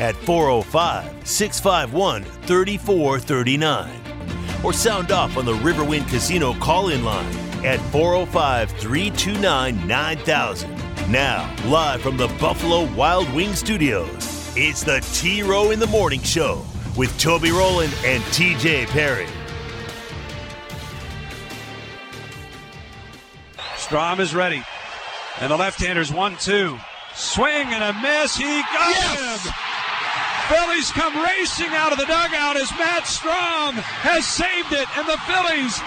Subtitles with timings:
[0.00, 4.00] at 405 651 3439
[4.64, 10.76] or sound off on the Riverwind Casino call in line at 405 329 9000.
[11.10, 16.22] Now, live from the Buffalo Wild Wing Studios, it's the T Row in the Morning
[16.22, 16.64] Show
[16.96, 19.26] with Toby Rowland and TJ Perry.
[23.76, 24.62] Strahm is ready.
[25.40, 26.78] And the left-hander's one, two.
[27.14, 28.36] Swing and a miss.
[28.36, 29.46] He got yes!
[29.46, 29.69] him.
[30.50, 35.16] Phillies come racing out of the dugout as Matt Strahm has saved it, and the
[35.22, 35.78] Phillies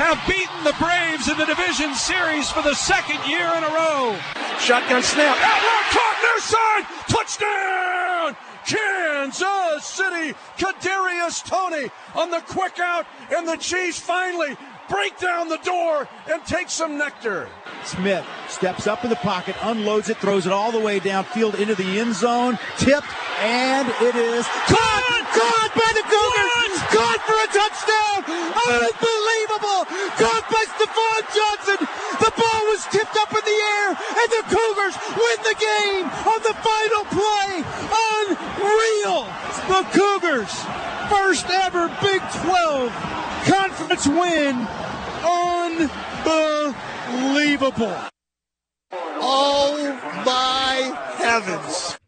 [0.00, 4.16] have beaten the Braves in the division series for the second year in a row.
[4.56, 5.36] Shotgun snap.
[5.36, 6.84] Outlaw caught their side.
[7.12, 8.36] Touchdown!
[8.64, 10.32] Kansas City.
[10.56, 13.04] Kadarius Toney on the quick out,
[13.36, 14.56] and the Chiefs finally
[14.88, 17.50] break down the door and take some nectar.
[17.86, 21.76] Smith steps up in the pocket, unloads it, throws it all the way downfield into
[21.76, 23.06] the end zone, tipped,
[23.38, 25.22] and it is caught!
[25.30, 26.74] Caught by the Cougars!
[26.90, 28.18] Caught for a touchdown!
[28.26, 29.86] Unbelievable!
[30.18, 31.80] Caught by Stephon Johnson!
[32.18, 36.40] The ball was tipped up in the air, and the Cougars win the game on
[36.42, 37.62] the final play!
[37.86, 39.30] Unreal!
[39.70, 40.50] The Cougars,
[41.06, 42.90] first ever Big 12
[43.46, 44.66] conference win.
[45.22, 46.55] Unbelievable.
[48.98, 51.98] Oh my heavens.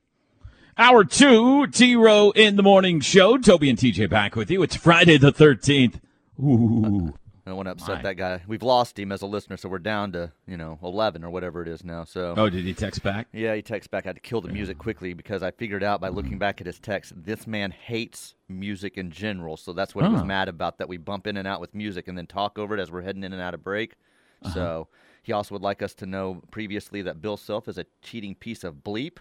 [0.78, 3.36] Hour two, T Row in the morning show.
[3.36, 4.62] Toby and TJ back with you.
[4.62, 6.00] It's Friday the 13th.
[6.40, 7.12] Ooh.
[7.44, 8.02] I don't want to upset My.
[8.02, 8.42] that guy.
[8.46, 11.60] We've lost him as a listener, so we're down to you know eleven or whatever
[11.60, 12.04] it is now.
[12.04, 12.34] So.
[12.36, 13.26] Oh, did he text back?
[13.32, 14.06] Yeah, he texted back.
[14.06, 16.66] I had to kill the music quickly because I figured out by looking back at
[16.66, 19.58] his text, this man hates music in general.
[19.58, 20.08] So that's what oh.
[20.08, 20.78] he was mad about.
[20.78, 23.03] That we bump in and out with music and then talk over it as we're
[23.03, 23.94] heading in and out of break.
[24.42, 24.54] Uh-huh.
[24.54, 24.88] So
[25.28, 28.65] he also would like us to know previously that Bill Self is a cheating piece
[28.65, 29.19] of bleep.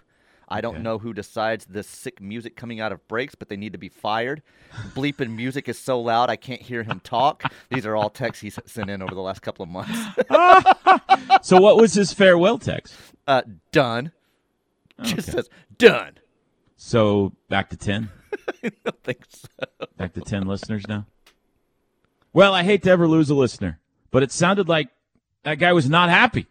[0.48, 3.72] I don't know who decides the sick music coming out of breaks, but they need
[3.72, 4.40] to be fired.
[4.94, 7.42] Bleeping music is so loud I can't hear him talk.
[7.68, 9.92] These are all texts he's sent in over the last couple of months.
[11.46, 12.94] so what was his farewell text?
[13.26, 14.10] Uh, done.
[14.98, 15.12] Okay.
[15.12, 16.12] Just says done.
[16.78, 18.08] So back to ten.
[18.64, 19.66] I don't think so.
[19.98, 21.04] Back to ten listeners now.
[22.32, 23.78] Well, I hate to ever lose a listener,
[24.10, 24.88] but it sounded like
[25.44, 26.46] that guy was not happy,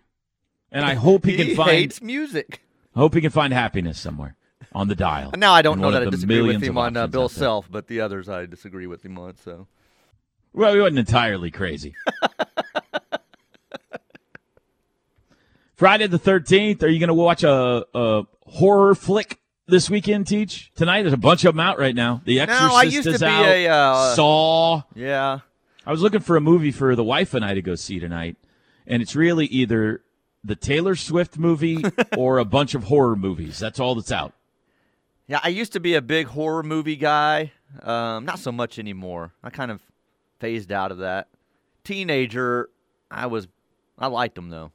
[0.72, 2.62] and I hope he, he can find hates music.
[2.96, 4.36] I hope he can find happiness somewhere
[4.74, 5.32] on the dial.
[5.38, 8.02] Now I don't know that I disagree with him on uh, Bill Self, but the
[8.02, 9.38] others I disagree with him on.
[9.38, 9.68] So,
[10.54, 11.96] well, he wasn't entirely crazy.
[15.76, 16.82] Friday the thirteenth.
[16.84, 20.26] Are you going to watch a, a horror flick this weekend?
[20.26, 21.04] Teach tonight.
[21.04, 22.22] There's a bunch of them out right now.
[22.26, 23.46] The Exorcist no, I used is to be out.
[23.46, 24.82] A, uh, Saw.
[24.96, 25.40] Yeah.
[25.86, 28.36] I was looking for a movie for the wife and I to go see tonight,
[28.88, 30.02] and it's really either
[30.44, 31.84] the Taylor Swift movie
[32.18, 33.60] or a bunch of horror movies.
[33.60, 34.34] That's all that's out.
[35.28, 37.52] Yeah, I used to be a big horror movie guy.
[37.84, 39.34] Um, not so much anymore.
[39.44, 39.82] I kind of
[40.40, 41.28] phased out of that.
[41.84, 42.70] Teenager,
[43.12, 43.48] I was,
[44.00, 44.72] I liked them though.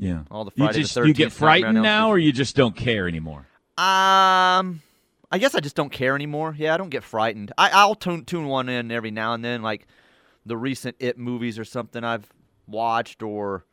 [0.00, 1.06] Yeah, all the Friday you just, the 13th.
[1.08, 3.46] You get frightened now, or you just don't care anymore.
[3.76, 4.80] Um,
[5.30, 6.54] I guess I just don't care anymore.
[6.56, 7.52] Yeah, I don't get frightened.
[7.58, 9.88] I, I'll tune tune one in every now and then, like
[10.46, 12.28] the recent It movies or something I've
[12.68, 13.64] watched, or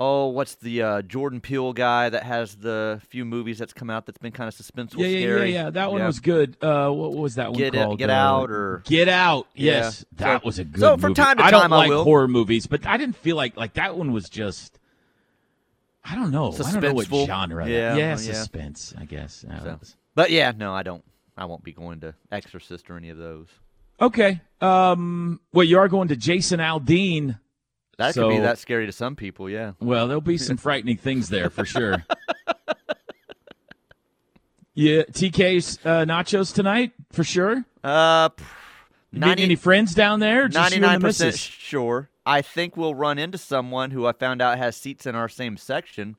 [0.00, 4.06] oh, what's the uh, Jordan Peele guy that has the few movies that's come out
[4.06, 5.52] that's been kind of suspenseful, yeah, yeah, scary.
[5.52, 6.06] Yeah, yeah, that one yeah.
[6.06, 6.56] was good.
[6.62, 7.98] Uh, what was that one Get called?
[7.98, 9.46] Get uh, Out or Get Out?
[9.54, 10.26] Yes, yeah.
[10.26, 10.80] that so, was a good.
[10.80, 12.04] So from time to time, I don't like will.
[12.04, 14.78] horror movies, but I didn't feel like like that one was just.
[16.02, 16.52] I don't know.
[16.52, 17.68] I don't know what genre.
[17.68, 18.94] Yeah, yeah, suspense.
[18.96, 19.44] I guess.
[19.62, 19.78] So.
[20.14, 21.04] But yeah, no, I don't.
[21.36, 23.48] I won't be going to Exorcist or any of those.
[24.00, 24.40] Okay.
[24.62, 25.40] Um.
[25.52, 27.38] Well, you are going to Jason Aldean
[28.00, 29.72] that so, could be that scary to some people, yeah.
[29.78, 32.02] Well, there'll be some frightening things there for sure.
[34.74, 37.62] yeah, TK's uh, nachos tonight for sure.
[37.84, 38.30] Uh,
[39.12, 40.48] 90, any friends down there?
[40.48, 42.08] Ninety nine percent sure.
[42.24, 45.58] I think we'll run into someone who I found out has seats in our same
[45.58, 46.16] section,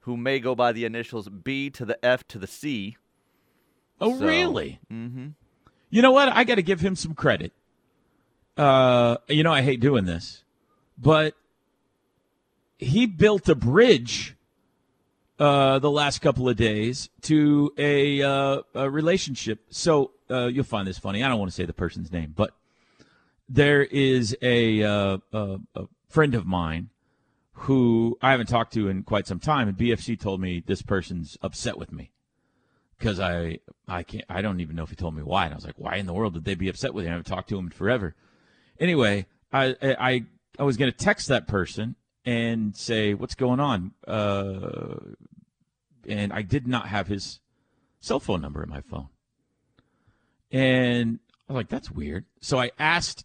[0.00, 2.96] who may go by the initials B to the F to the C.
[4.00, 4.80] Oh, so, really?
[4.92, 5.28] Mm-hmm.
[5.90, 6.28] You know what?
[6.28, 7.52] I got to give him some credit.
[8.56, 10.42] Uh, you know, I hate doing this
[10.98, 11.34] but
[12.78, 14.36] he built a bridge
[15.38, 19.60] uh, the last couple of days to a, uh, a relationship.
[19.70, 21.22] So uh, you'll find this funny.
[21.22, 22.54] I don't want to say the person's name, but
[23.48, 26.88] there is a, uh, a, a friend of mine
[27.52, 31.38] who I haven't talked to in quite some time, and BFC told me this person's
[31.42, 32.10] upset with me
[32.98, 33.58] because I
[33.88, 35.78] I can't I don't even know if he told me why, and I was like,
[35.78, 37.10] why in the world would they be upset with him?
[37.10, 38.14] I haven't talked to him forever.
[38.78, 40.24] Anyway, I I
[40.58, 44.96] I was going to text that person and say what's going on, uh,
[46.08, 47.40] and I did not have his
[48.00, 49.08] cell phone number in my phone,
[50.50, 51.18] and
[51.48, 52.24] I was like, that's weird.
[52.40, 53.24] So I asked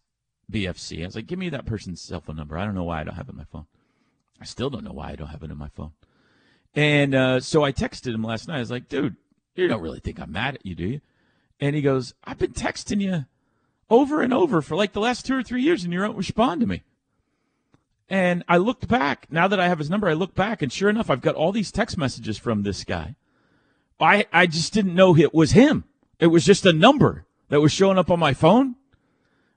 [0.51, 1.01] BFC.
[1.01, 2.57] I was like, give me that person's cell phone number.
[2.57, 3.65] I don't know why I don't have it in my phone.
[4.39, 5.91] I still don't know why I don't have it in my phone.
[6.73, 8.57] And uh, so I texted him last night.
[8.57, 9.15] I was like, dude,
[9.55, 11.01] you don't really think I'm mad at you, do you?
[11.59, 13.25] And he goes, I've been texting you
[13.89, 16.61] over and over for like the last two or three years, and you don't respond
[16.61, 16.83] to me.
[18.11, 19.27] And I looked back.
[19.31, 21.53] Now that I have his number, I look back, and sure enough, I've got all
[21.53, 23.15] these text messages from this guy.
[24.01, 25.85] I, I just didn't know it was him.
[26.19, 28.75] It was just a number that was showing up on my phone.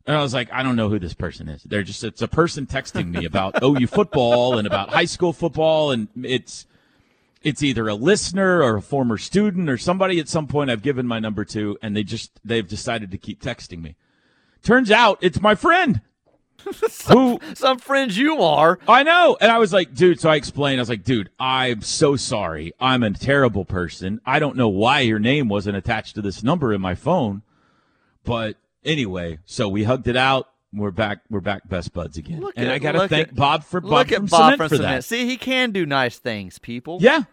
[0.07, 1.65] And I was like, I don't know who this person is.
[1.65, 5.91] They're just, it's a person texting me about OU football and about high school football.
[5.91, 6.67] And it's,
[7.43, 11.09] it's either a listener or a former student or somebody at some point I've given
[11.09, 13.97] my number to and they just, they've decided to keep texting me.
[14.63, 16.03] Turns out it's my friend.
[16.89, 18.79] some, who some friends you are.
[18.89, 19.37] I know.
[19.41, 22.73] And I was like, dude, so I explained, I was like, dude, I'm so sorry.
[22.81, 24.21] I'm a terrible person.
[24.25, 27.43] I don't know why your name wasn't attached to this number in my phone.
[28.25, 30.49] But anyway, so we hugged it out.
[30.73, 31.21] We're back.
[31.31, 32.41] We're back, best buds again.
[32.41, 34.41] Look and at- I got to thank at- Bob for Bob Look from at Bob
[34.41, 34.97] Cement from for Cement.
[34.97, 35.05] that.
[35.05, 36.99] See, he can do nice things, people.
[37.01, 37.25] Yeah.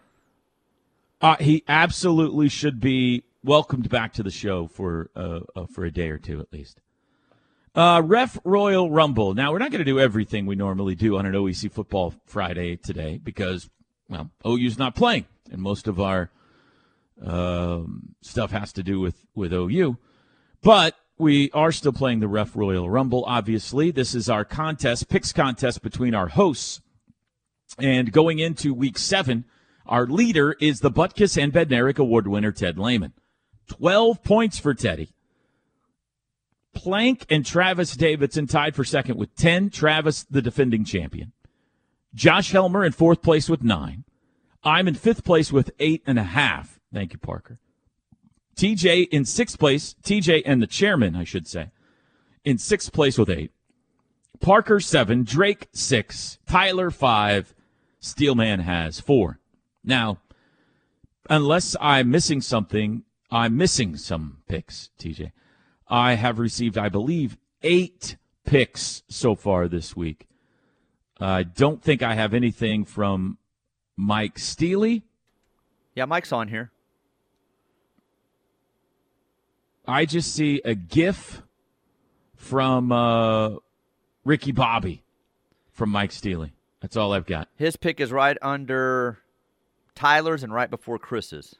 [1.20, 5.90] Uh, he absolutely should be welcomed back to the show for uh, uh, for a
[5.90, 6.80] day or two at least.
[7.74, 9.32] Uh, Ref Royal Rumble.
[9.34, 12.76] Now we're not going to do everything we normally do on an OEC Football Friday
[12.76, 13.70] today because
[14.08, 16.30] well OU's not playing and most of our
[17.24, 19.96] um, stuff has to do with with OU,
[20.62, 23.24] but we are still playing the Ref Royal Rumble.
[23.26, 26.80] Obviously, this is our contest picks contest between our hosts.
[27.78, 29.46] And going into week seven,
[29.86, 33.14] our leader is the Butkus and Bednarik Award winner, Ted Lehman.
[33.68, 35.14] 12 points for Teddy.
[36.74, 39.70] Plank and Travis Davidson tied for second with 10.
[39.70, 41.32] Travis, the defending champion.
[42.14, 44.04] Josh Helmer in fourth place with nine.
[44.64, 46.78] I'm in fifth place with eight and a half.
[46.92, 47.58] Thank you, Parker.
[48.56, 49.96] TJ in sixth place.
[50.02, 51.70] TJ and the chairman, I should say,
[52.44, 53.50] in sixth place with eight.
[54.40, 57.54] Parker seven, Drake six, Tyler five,
[58.00, 59.38] Steelman has four.
[59.84, 60.18] Now,
[61.30, 65.32] unless I'm missing something, I'm missing some picks, TJ.
[65.92, 68.16] I have received, I believe, eight
[68.46, 70.26] picks so far this week.
[71.20, 73.36] I don't think I have anything from
[73.94, 75.02] Mike Steely.
[75.94, 76.72] Yeah, Mike's on here.
[79.86, 81.42] I just see a GIF
[82.36, 83.56] from uh,
[84.24, 85.04] Ricky Bobby
[85.72, 86.54] from Mike Steely.
[86.80, 87.48] That's all I've got.
[87.56, 89.18] His pick is right under
[89.94, 91.56] Tyler's and right before Chris's.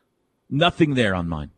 [0.49, 1.50] Nothing there on mine.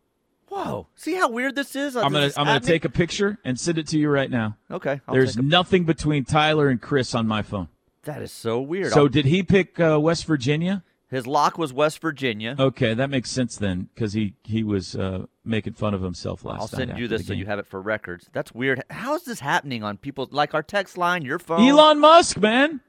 [0.65, 0.87] Whoa!
[0.95, 1.95] See how weird this is?
[1.95, 4.57] I'm gonna is I'm gonna take a picture and send it to you right now.
[4.71, 5.01] Okay.
[5.07, 7.67] I'll There's take a- nothing between Tyler and Chris on my phone.
[8.03, 8.91] that is so weird.
[8.91, 10.83] So I'll- did he pick uh, West Virginia?
[11.07, 12.55] his lock was West Virginia.
[12.59, 16.55] Okay, that makes sense then, because he he was uh, making fun of himself last.
[16.55, 16.61] Night.
[16.61, 18.27] I'll send you this so you have it for records.
[18.33, 18.83] That's weird.
[18.89, 21.61] How is this happening on people like our text line, your phone?
[21.67, 22.81] Elon Musk, man.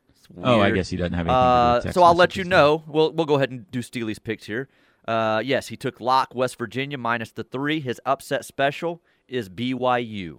[0.43, 2.83] Oh, I guess he doesn't have anything Uh, so I'll let you know.
[2.89, 4.69] We'll we'll go ahead and do Steely's picks here.
[5.07, 7.81] Uh, yes, he took lock West Virginia minus the three.
[7.81, 10.39] His upset special is BYU.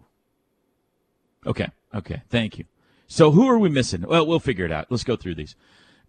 [1.46, 1.70] Okay.
[1.94, 2.22] Okay.
[2.30, 2.66] Thank you.
[3.08, 4.02] So who are we missing?
[4.02, 4.88] Well, we'll figure it out.
[4.90, 5.56] Let's go through these.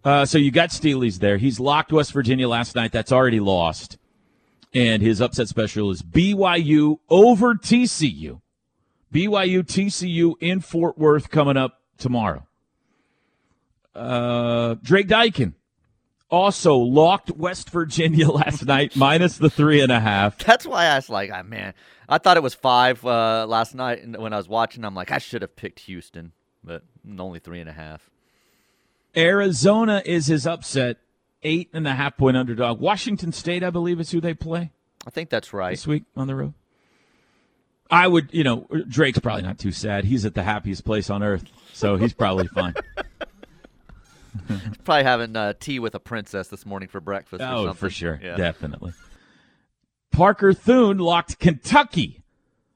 [0.03, 1.37] Uh, so you got Steely's there.
[1.37, 2.91] He's locked West Virginia last night.
[2.91, 3.97] That's already lost.
[4.73, 8.41] And his upset special is BYU over TCU.
[9.13, 12.45] BYU TCU in Fort Worth coming up tomorrow.
[13.95, 15.53] Uh, Drake Dykin
[16.29, 20.37] also locked West Virginia last night minus the three and a half.
[20.39, 21.73] That's why I was like, ah, man,
[22.07, 25.11] I thought it was five uh, last night, and when I was watching, I'm like,
[25.11, 26.31] I should have picked Houston,
[26.63, 26.83] but
[27.17, 28.09] only three and a half.
[29.15, 30.97] Arizona is his upset,
[31.43, 32.79] eight and a half point underdog.
[32.79, 34.71] Washington State, I believe, is who they play
[35.05, 35.71] I think that's right.
[35.71, 36.53] this week on the road.
[37.91, 40.05] I would, you know, Drake's probably not too sad.
[40.05, 42.75] He's at the happiest place on earth, so he's probably fine.
[44.83, 47.41] Probably having uh, tea with a princess this morning for breakfast.
[47.41, 47.73] or oh, something.
[47.75, 48.35] for sure, Yeah.
[48.35, 48.93] definitely.
[50.11, 52.23] Parker Thune locked Kentucky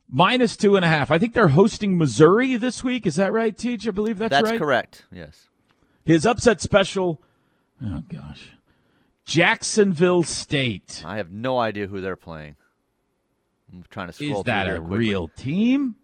[0.10, 1.12] minus two and a half.
[1.12, 3.05] I think they're hosting Missouri this week.
[3.05, 3.88] Is that right, Teach?
[3.88, 4.60] I believe that's, That's right.
[4.60, 5.05] correct.
[5.12, 5.48] Yes.
[6.05, 7.22] His upset special,
[7.84, 8.50] oh gosh,
[9.25, 11.01] Jacksonville State.
[11.05, 12.55] I have no idea who they're playing.
[13.72, 14.98] I'm trying to scroll Is that a quickly.
[14.98, 15.96] real team?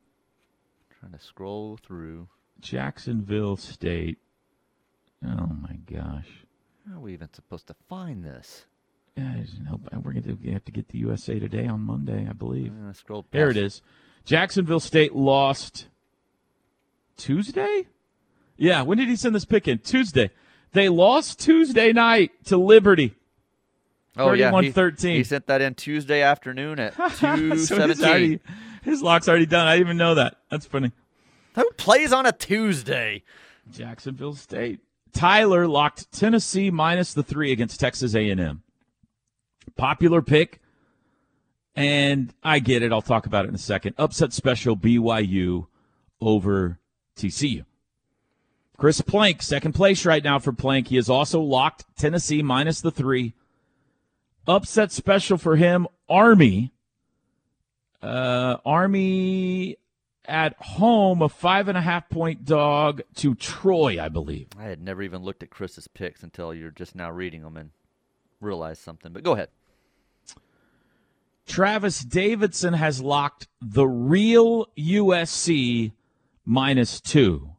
[0.99, 2.27] Trying to scroll through.
[2.59, 4.17] Jacksonville State.
[5.25, 6.27] Oh my gosh.
[6.89, 8.65] How are we even supposed to find this?
[9.17, 9.35] Yeah,
[10.01, 12.71] we're going to have to get the USA Today on Monday, I believe.
[12.93, 13.81] Scroll There it is.
[14.23, 15.87] Jacksonville State lost
[17.17, 17.87] Tuesday?
[18.57, 19.79] Yeah, when did he send this pick in?
[19.79, 20.31] Tuesday.
[20.71, 23.15] They lost Tuesday night to Liberty.
[24.17, 24.71] Oh yeah, he,
[25.17, 28.05] he sent that in Tuesday afternoon at two So seventeen.
[28.05, 28.39] already,
[28.83, 29.67] his lock's already done.
[29.67, 30.35] I didn't even know that.
[30.51, 30.91] That's funny.
[31.55, 33.23] Who plays on a Tuesday?
[33.71, 34.81] Jacksonville State.
[35.13, 38.63] Tyler locked Tennessee minus the three against Texas A&M.
[39.75, 40.61] Popular pick,
[41.75, 42.91] and I get it.
[42.91, 43.95] I'll talk about it in a second.
[43.97, 45.67] Upset special BYU
[46.21, 46.79] over
[47.15, 47.65] TCU.
[48.77, 50.87] Chris Plank, second place right now for Plank.
[50.87, 53.33] He has also locked Tennessee minus the three.
[54.47, 56.71] Upset special for him, Army.
[58.01, 59.77] Uh, Army
[60.29, 64.47] at home, a five and a half point dog to Troy, I believe.
[64.57, 67.71] I had never even looked at Chris's picks until you're just now reading them and
[68.39, 69.11] realized something.
[69.11, 69.49] But go ahead.
[71.45, 75.93] Travis Davidson has locked the real USC
[76.45, 77.55] minus two,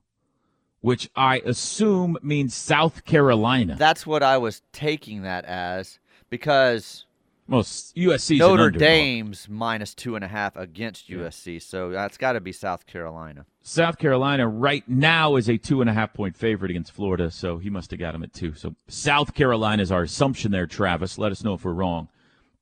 [0.80, 3.74] which I assume means South Carolina.
[3.76, 5.98] That's what I was taking that as
[6.30, 7.04] because
[7.50, 12.40] well, USC Notre Dame's minus two and a half against USC, so that's got to
[12.40, 13.44] be South Carolina.
[13.60, 17.58] South Carolina right now is a two and a half point favorite against Florida, so
[17.58, 18.54] he must have got him at two.
[18.54, 21.18] So South Carolina is our assumption there, Travis.
[21.18, 22.08] Let us know if we're wrong.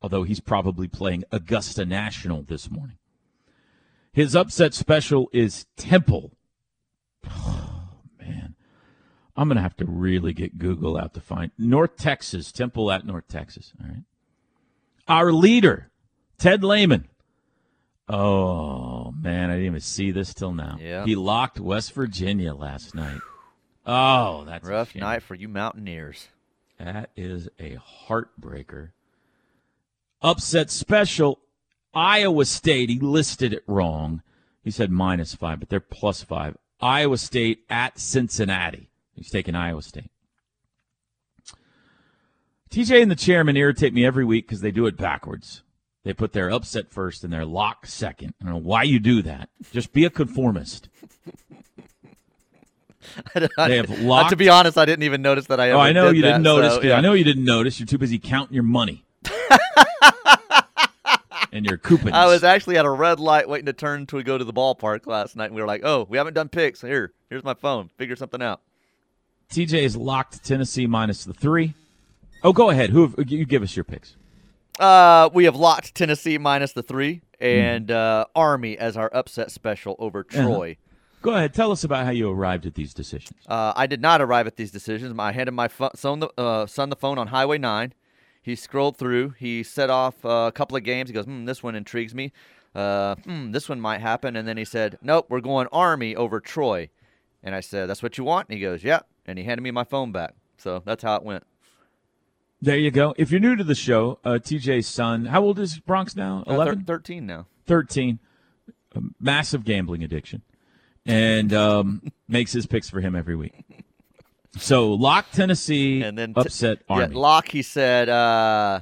[0.00, 2.96] Although he's probably playing Augusta National this morning.
[4.12, 6.32] His upset special is Temple.
[7.28, 8.54] Oh, man.
[9.36, 13.04] I'm going to have to really get Google out to find North Texas, Temple at
[13.04, 13.72] North Texas.
[13.80, 14.04] All right.
[15.08, 15.90] Our leader,
[16.38, 17.08] Ted Lehman.
[18.08, 20.78] Oh, man, I didn't even see this till now.
[20.80, 21.04] Yeah.
[21.04, 23.20] He locked West Virginia last night.
[23.86, 26.28] Oh, that's Rough night for you Mountaineers.
[26.78, 28.90] That is a heartbreaker.
[30.22, 31.38] Upset special.
[31.94, 34.22] Iowa State, he listed it wrong.
[34.62, 36.56] He said minus five, but they're plus five.
[36.80, 38.90] Iowa State at Cincinnati.
[39.14, 40.10] He's taking Iowa State.
[42.70, 45.62] TJ and the chairman irritate me every week because they do it backwards.
[46.04, 48.34] They put their upset first and their lock second.
[48.40, 49.48] I don't know why you do that.
[49.72, 50.88] Just be a conformist.
[53.34, 55.70] They have Uh, locked- to be honest, I didn't even notice that I.
[55.70, 56.74] Oh, I know you didn't notice.
[56.74, 56.96] so, yeah.
[56.98, 57.80] I know you didn't notice.
[57.80, 59.04] You're too busy counting your money
[61.52, 62.12] and your coupons.
[62.12, 65.06] I was actually at a red light waiting to turn to go to the ballpark
[65.06, 66.82] last night, and we were like, "Oh, we haven't done picks.
[66.82, 67.88] Here, here's my phone.
[67.96, 68.60] Figure something out."
[69.50, 71.72] TJ is locked Tennessee minus the three.
[72.42, 72.90] Oh, go ahead.
[72.90, 74.16] Who have, you give us your picks?
[74.78, 77.44] Uh, we have locked Tennessee minus the three, Hmm.
[77.46, 80.42] and uh, Army as our upset special over Uh-huh.
[80.42, 80.76] Troy.
[81.20, 81.52] Go ahead.
[81.52, 83.40] Tell us about how you arrived at these decisions.
[83.48, 85.12] Uh, I did not arrive at these decisions.
[85.18, 87.92] I handed my son, the, uh, son the phone on Highway 9.
[88.40, 89.30] He scrolled through.
[89.30, 91.10] He set off uh, a couple of games.
[91.10, 92.32] He goes, hmm, this one intrigues me.
[92.72, 94.36] Uh, hmm, this one might happen.
[94.36, 96.88] And then he said, nope, we're going Army over Troy.
[97.42, 98.48] And I said, that's what you want?
[98.48, 99.00] And he goes, yeah.
[99.26, 100.34] And he handed me my phone back.
[100.56, 101.42] So that's how it went.
[102.60, 103.14] There you go.
[103.16, 106.42] If you're new to the show, uh, TJ's son, how old is Bronx now?
[106.46, 106.84] Uh, thir- 11?
[106.84, 107.46] 13 now.
[107.66, 108.18] 13.
[108.96, 110.42] A massive gambling addiction.
[111.06, 113.54] And um, makes his picks for him every week.
[114.56, 117.14] So lock Tennessee, And then t- upset Yeah, Army.
[117.14, 118.80] Locke, he said, uh,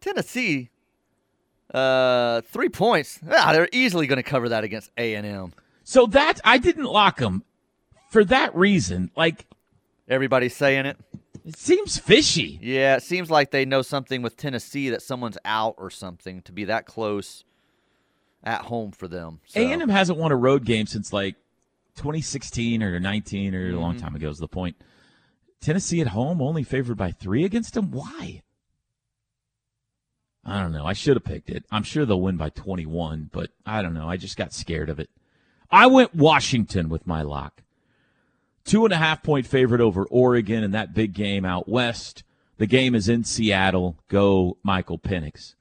[0.00, 0.70] Tennessee,
[1.74, 3.18] uh, three points.
[3.28, 5.52] Ah, they're easily going to cover that against A&M.
[5.82, 7.42] so that I didn't lock him
[8.10, 9.10] for that reason.
[9.16, 9.46] Like
[10.08, 10.96] Everybody's saying it.
[11.48, 12.58] It seems fishy.
[12.62, 16.52] Yeah, it seems like they know something with Tennessee that someone's out or something to
[16.52, 17.44] be that close
[18.44, 19.40] at home for them.
[19.46, 19.60] So.
[19.60, 21.34] A&M hasn't won a road game since like
[21.96, 24.02] 2016 or 19 or a long Mm-hmm.
[24.04, 24.76] time ago is the point.
[25.60, 27.90] Tennessee at home only favored by three against them.
[27.90, 28.42] Why?
[30.44, 30.86] I don't know.
[30.86, 31.64] I should have picked it.
[31.70, 34.08] I'm sure they'll win by 21, but I don't know.
[34.08, 35.10] I just got scared of it.
[35.70, 37.62] I went Washington with my lock.
[38.68, 42.22] Two and a half point favorite over Oregon in that big game out west.
[42.58, 43.96] The game is in Seattle.
[44.08, 45.54] Go Michael Penix.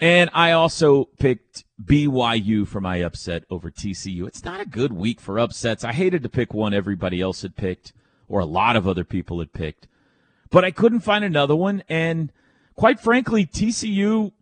[0.00, 4.26] And I also picked BYU for my upset over TCU.
[4.26, 5.84] It's not a good week for upsets.
[5.84, 7.92] I hated to pick one everybody else had picked,
[8.28, 9.86] or a lot of other people had picked,
[10.48, 11.82] but I couldn't find another one.
[11.86, 12.32] And
[12.76, 14.32] quite frankly, TCU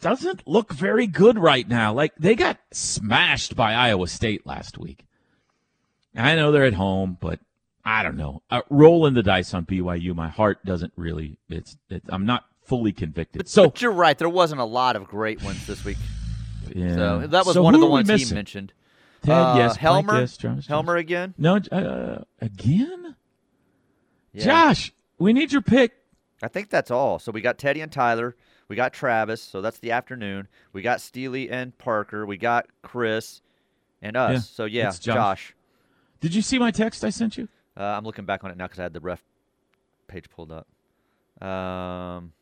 [0.00, 1.92] doesn't look very good right now.
[1.92, 5.04] Like they got smashed by Iowa State last week.
[6.16, 7.38] I know they're at home, but
[7.84, 8.42] I don't know.
[8.50, 11.38] Uh, rolling the dice on BYU, my heart doesn't really.
[11.48, 11.76] It's.
[11.88, 13.40] it's I'm not fully convicted.
[13.40, 14.16] But, So But you're right.
[14.16, 15.96] There wasn't a lot of great ones this week.
[16.74, 16.94] yeah.
[16.94, 18.72] So that was So one of the ones he mentioned.
[19.22, 19.72] Ted, Uh, yes.
[19.72, 20.20] Mike, Helmer?
[20.20, 20.66] yes.
[20.66, 21.34] Helmer again.
[21.36, 23.16] No, uh, again.
[24.32, 24.44] Yeah.
[24.44, 25.92] Josh, we need your pick.
[26.42, 27.18] I think that's all.
[27.18, 28.36] So we got Teddy and Tyler.
[28.68, 29.42] We got Travis.
[29.42, 30.46] So that's the afternoon.
[30.72, 32.24] We got Steely and Parker.
[32.24, 33.42] We got Chris
[34.00, 34.32] and us.
[34.32, 34.98] Yeah, so yeah, Josh.
[35.00, 35.54] Josh.
[36.20, 37.48] Did you see my text I sent you?
[37.76, 39.22] Uh, I'm looking back on it now because I had the ref
[40.06, 40.66] page pulled up.
[41.46, 42.32] Um,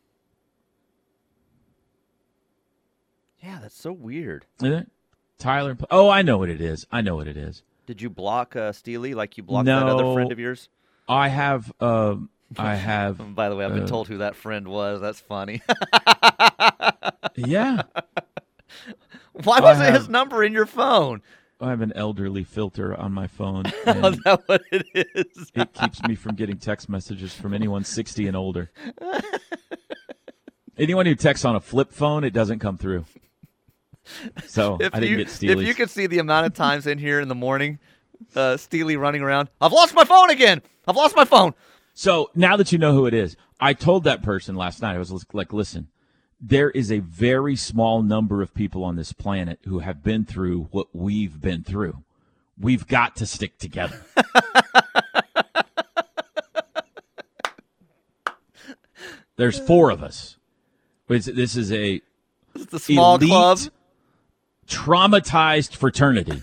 [3.43, 4.47] yeah, that's so weird.
[4.61, 4.91] Isn't it?
[5.39, 5.77] Tyler.
[5.91, 6.87] Oh, I know what it is.
[6.91, 7.63] I know what it is.
[7.87, 10.69] Did you block uh, Steely like you blocked that other friend of yours?
[11.09, 11.73] I have.
[11.81, 13.35] Um, I have.
[13.37, 15.01] By the way, I've been Uh, told who that friend was.
[15.01, 15.63] That's funny.
[17.37, 17.83] yeah,
[19.45, 21.23] Why wasn't his number in your phone?
[21.61, 23.67] I have an elderly filter on my phone.
[23.67, 25.51] Is And that what it is?
[25.55, 28.71] it keeps me from getting text messages from anyone 60 and older.
[30.79, 33.05] Anyone who texts on a flip phone, it doesn't come through.
[34.47, 35.65] So if I didn't you get Steely.
[35.65, 37.81] if you could see the amount of times in here in the morning,
[38.37, 40.63] uh, Steely running around, I've lost my phone again.
[40.87, 41.55] I've lost my phone.
[41.95, 44.99] So now that you know who it is, I told that person last night, I
[44.99, 45.89] was like, listen,
[46.41, 50.69] there is a very small number of people on this planet who have been through
[50.71, 52.05] what we've been through.
[52.59, 54.01] We've got to stick together.
[59.37, 60.37] There's four of us.
[61.07, 62.03] This is a
[62.55, 63.59] the small elite, club.
[64.67, 66.43] traumatized fraternity.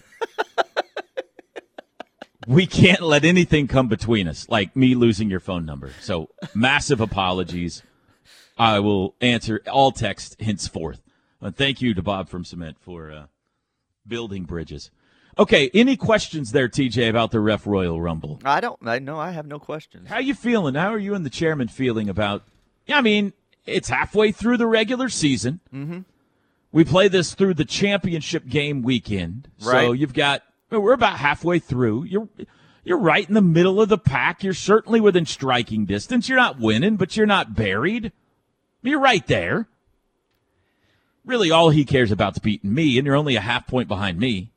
[2.47, 5.91] we can't let anything come between us, like me losing your phone number.
[6.01, 7.83] So, massive apologies.
[8.57, 11.01] I will answer all text henceforth.
[11.41, 13.25] And thank you to Bob from Cement for uh,
[14.07, 14.91] building bridges.
[15.37, 18.39] Okay, any questions there, TJ, about the Ref Royal Rumble?
[18.45, 18.79] I don't.
[18.85, 19.19] I know.
[19.19, 20.07] I have no questions.
[20.07, 20.75] How you feeling?
[20.75, 22.43] How are you and the chairman feeling about?
[22.87, 23.33] Yeah, I mean,
[23.65, 25.59] it's halfway through the regular season.
[25.73, 25.99] Mm-hmm.
[26.71, 29.85] We play this through the championship game weekend, right.
[29.85, 30.43] so you've got.
[30.69, 32.05] We're about halfway through.
[32.05, 32.29] You're
[32.85, 34.43] you're right in the middle of the pack.
[34.43, 36.29] You're certainly within striking distance.
[36.29, 38.13] You're not winning, but you're not buried.
[38.85, 39.67] You're right there.
[41.25, 44.19] Really, all he cares about is beating me, and you're only a half point behind
[44.19, 44.51] me.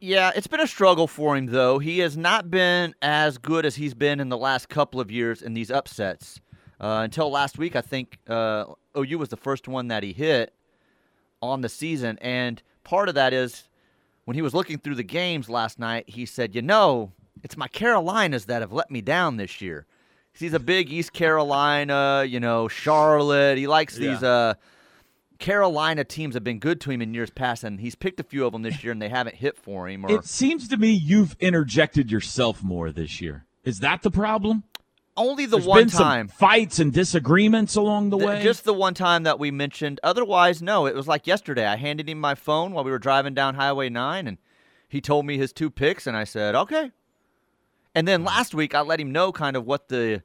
[0.00, 1.78] Yeah, it's been a struggle for him though.
[1.78, 5.42] He has not been as good as he's been in the last couple of years
[5.42, 6.40] in these upsets.
[6.80, 8.64] Uh, until last week, I think uh,
[8.96, 10.54] OU was the first one that he hit
[11.42, 13.68] on the season, and part of that is
[14.24, 17.68] when he was looking through the games last night, he said, "You know, it's my
[17.68, 19.86] Carolinas that have let me down this year."
[20.38, 23.56] He's a big East Carolina, you know, Charlotte.
[23.58, 24.54] He likes these uh,
[25.38, 28.44] Carolina teams have been good to him in years past, and he's picked a few
[28.46, 30.04] of them this year, and they haven't hit for him.
[30.04, 33.46] Or It seems to me you've interjected yourself more this year.
[33.64, 34.64] Is that the problem?
[35.16, 38.42] only the There's one been time, some fights and disagreements along the Th- way.
[38.42, 40.00] just the one time that we mentioned.
[40.02, 40.86] Otherwise, no.
[40.86, 41.66] It was like yesterday.
[41.66, 44.38] I handed him my phone while we were driving down Highway Nine, and
[44.88, 46.90] he told me his two picks, and I said, "Okay."
[47.94, 50.22] And then last week, I let him know kind of what the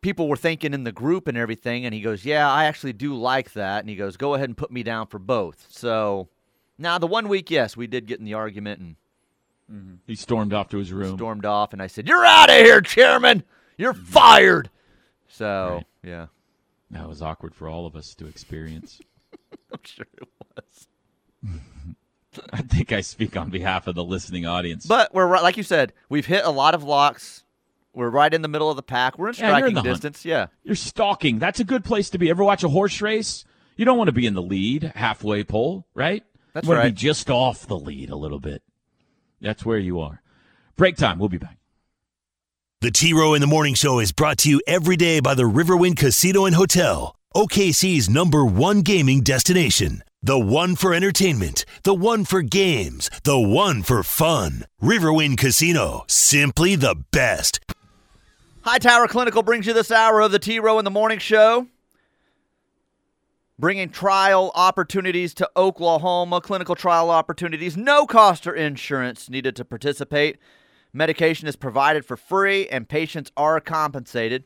[0.00, 3.14] people were thinking in the group and everything, and he goes, "Yeah, I actually do
[3.14, 6.28] like that." And he goes, "Go ahead and put me down for both." So
[6.76, 8.96] now the one week, yes, we did get in the argument and
[9.72, 9.94] mm-hmm.
[10.06, 11.16] he stormed off to his room.
[11.16, 13.44] stormed off, and I said, "You're out of here, chairman.
[13.78, 14.04] You're mm-hmm.
[14.04, 14.70] fired."
[15.28, 15.86] So Right.
[16.02, 16.26] yeah,
[16.90, 19.00] That was awkward for all of us to experience.
[19.72, 20.88] I'm sure it was.
[22.52, 24.86] I think I speak on behalf of the listening audience.
[24.86, 27.44] But we're right, like you said, we've hit a lot of locks.
[27.94, 29.18] We're right in the middle of the pack.
[29.18, 29.94] We're in Yeah, in striking the hunt.
[29.94, 30.24] distance.
[30.24, 30.46] Yeah.
[30.64, 31.38] You're stalking.
[31.38, 32.28] That's a good place to be.
[32.30, 33.44] Ever watch a horse race?
[33.76, 36.24] You don't want to be in the lead, halfway pole, right?
[36.52, 36.94] That's you want to right.
[36.94, 38.62] be just off the lead a little bit.
[39.40, 40.22] That's where you are.
[40.76, 41.18] Break time.
[41.18, 41.58] We'll be back.
[42.80, 45.44] The T Row in the Morning Show is brought to you every day by the
[45.44, 50.02] Riverwind Casino and Hotel, OKC's number one gaming destination.
[50.24, 54.64] The one for entertainment, the one for games, the one for fun.
[54.82, 57.60] Riverwind Casino, simply the best.
[58.62, 61.66] Hightower Clinical brings you this hour of the T Row in the Morning Show.
[63.58, 70.38] Bringing trial opportunities to Oklahoma, clinical trial opportunities, no cost or insurance needed to participate.
[70.94, 74.44] Medication is provided for free and patients are compensated.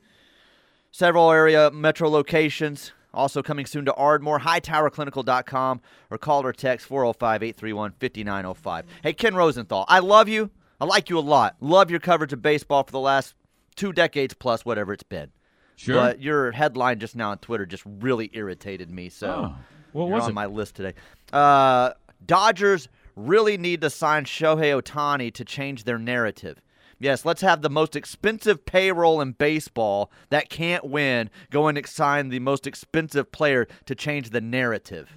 [0.91, 2.91] Several area metro locations.
[3.19, 8.85] Also coming soon to Ardmore, hightowerclinical.com or call or text 405 831 5905.
[9.03, 10.51] Hey, Ken Rosenthal, I love you.
[10.81, 11.57] I like you a lot.
[11.61, 13.35] Love your coverage of baseball for the last
[13.75, 15.31] two decades plus, whatever it's been.
[15.75, 15.95] Sure.
[15.97, 19.09] But your headline just now on Twitter just really irritated me.
[19.09, 19.55] So Oh,
[19.93, 20.35] what you're was on it?
[20.35, 20.95] my list today.
[21.33, 21.91] Uh,
[22.25, 26.61] Dodgers really need to sign Shohei Ohtani to change their narrative.
[26.99, 32.29] Yes, let's have the most expensive payroll in baseball that can't win go and sign
[32.29, 35.13] the most expensive player to change the narrative.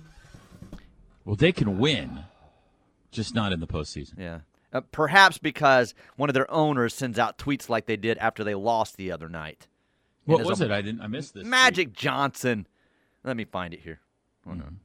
[1.26, 2.26] Well, they can win,
[3.12, 4.14] just not in the postseason.
[4.20, 4.40] Yeah.
[4.74, 8.56] Uh, perhaps because one of their owners sends out tweets like they did after they
[8.56, 9.68] lost the other night.
[10.26, 10.72] What was it?
[10.72, 11.02] I didn't.
[11.02, 11.46] I missed this.
[11.46, 12.68] Magic Johnson.
[13.24, 14.00] Let me find it here.
[14.46, 14.68] Hold Mm-hmm.
[14.68, 14.80] on.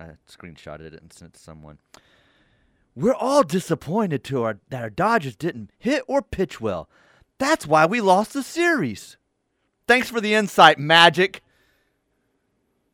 [0.00, 1.78] I screenshotted it and sent it to someone.
[2.98, 6.90] We're all disappointed to our, that our Dodgers didn't hit or pitch well.
[7.38, 9.16] That's why we lost the series.
[9.86, 11.40] Thanks for the insight, Magic.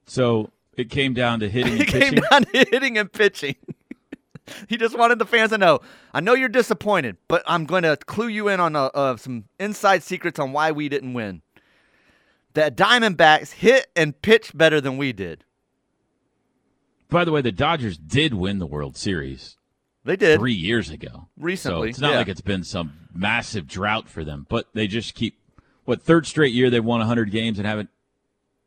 [0.04, 2.24] So it came down to hitting and It came pitching.
[2.30, 3.56] down to hitting and pitching.
[4.68, 5.80] he just wanted the fans to know.
[6.12, 9.44] I know you're disappointed, but I'm going to clue you in on uh, uh, some
[9.58, 11.40] inside secrets on why we didn't win.
[12.52, 15.44] The Diamondbacks hit and pitched better than we did.
[17.08, 19.56] By the way, the Dodgers did win the World Series
[20.04, 20.38] They did.
[20.38, 21.28] three years ago.
[21.38, 22.18] Recently, so it's not yeah.
[22.18, 24.46] like it's been some massive drought for them.
[24.48, 25.38] But they just keep
[25.84, 27.90] what third straight year they've won 100 games and haven't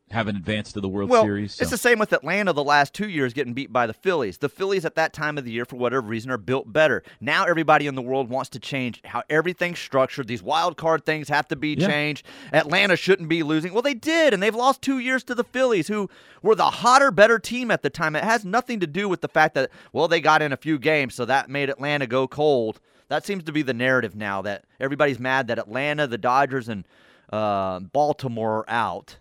[0.10, 1.56] haven't advanced to the World well, Series.
[1.56, 4.38] so- it's the same with Atlanta the last two years getting beat by the Phillies.
[4.38, 7.04] The Phillies at that time of the year, for whatever reason, are built better.
[7.20, 10.28] Now everybody in the world wants to change how everything's structured.
[10.28, 11.88] These wild card things have to be Yeah.
[11.88, 12.26] changed.
[12.54, 13.74] Atlanta shouldn't be losing.
[13.74, 16.10] Well, they did, and they've lost two years to the Phillies, who
[16.42, 18.16] were the hotter, better team at the time.
[18.16, 20.80] It has nothing to do with the fact that, well, they got in a few
[20.80, 22.80] games, so that made Atlanta go cold.
[23.10, 26.86] That seems to be the narrative now that everybody's mad that Atlanta, the Dodgers, and
[27.32, 29.18] uh, Baltimore are out.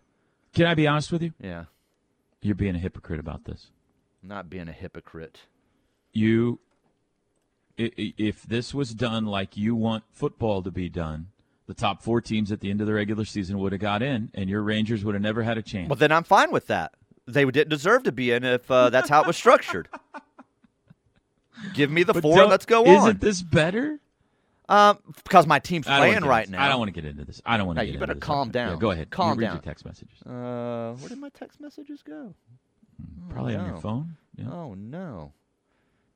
[0.56, 1.34] Can I be honest with you?
[1.38, 1.64] Yeah,
[2.40, 3.66] You're being a hypocrite about this.
[4.22, 5.40] not being a hypocrite.
[6.14, 6.60] You,
[7.76, 11.28] if this was done like you want football to be done,
[11.66, 14.30] the top four teams at the end of the regular season would have got in,
[14.32, 15.90] and your Rangers would have never had a chance.
[15.90, 16.94] Well, then I'm fine with that.
[17.26, 19.88] They didn't deserve to be in if uh, that's how it was structured.
[21.74, 22.46] Give me the But four.
[22.46, 23.08] Let's go on.
[23.08, 24.00] Isn't this better?
[24.68, 26.64] Um, because my team's I don't wanna playing right now.
[26.64, 27.40] I don't want to get into this.
[27.46, 27.84] I don't want to.
[27.84, 28.26] you get better into this.
[28.26, 28.78] calm Yeah, down.
[28.78, 29.10] go ahead.
[29.10, 29.54] Calm you read down.
[29.56, 30.22] your text messages.
[30.22, 32.34] Uh, where did my text messages go?
[33.28, 33.72] Probably on no.
[33.72, 34.16] your phone.
[34.36, 34.50] Yeah.
[34.50, 35.32] Oh no,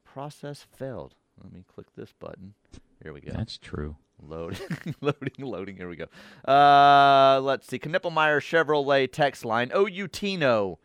[0.05, 1.15] process failed.
[1.43, 2.55] Let me click this button.
[3.03, 3.33] Here we go.
[3.33, 3.97] That's true.
[4.23, 4.61] Loading,
[5.01, 5.77] loading, loading.
[5.77, 6.07] Here we go.
[6.47, 7.79] Uh, let's see.
[7.79, 9.71] Knippelmeyer Chevrolet text line.
[9.75, 10.79] OU Tino.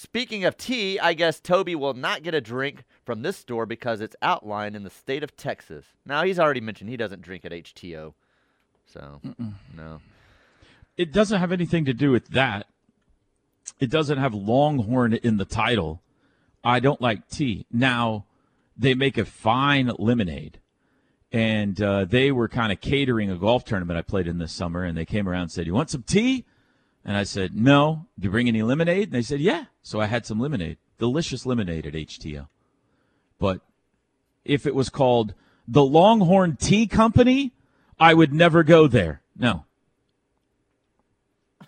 [0.00, 4.00] Speaking of tea, I guess Toby will not get a drink from this store because
[4.00, 5.86] it's outlined in the state of Texas.
[6.06, 8.14] Now he's already mentioned he doesn't drink at HTeaO,
[8.86, 9.20] so
[9.76, 10.00] no.
[10.96, 12.68] It doesn't have anything to do with that.
[13.80, 16.00] It doesn't have Longhorn in the title.
[16.62, 17.66] I don't like tea.
[17.72, 18.24] Now,
[18.76, 20.60] they make a fine lemonade.
[21.32, 24.84] And uh, they were kind of catering a golf tournament I played in this summer.
[24.84, 26.44] And they came around and said, You want some tea?
[27.08, 28.04] And I said, No.
[28.18, 29.04] Do you bring any lemonade?
[29.04, 29.64] And they said, Yeah.
[29.82, 30.76] So I had some lemonade.
[30.98, 32.48] Delicious lemonade at HTeaO.
[33.38, 33.62] But
[34.44, 35.32] if it was called
[35.66, 37.52] the Longhorn Tea Company,
[37.98, 39.22] I would never go there.
[39.34, 39.64] No.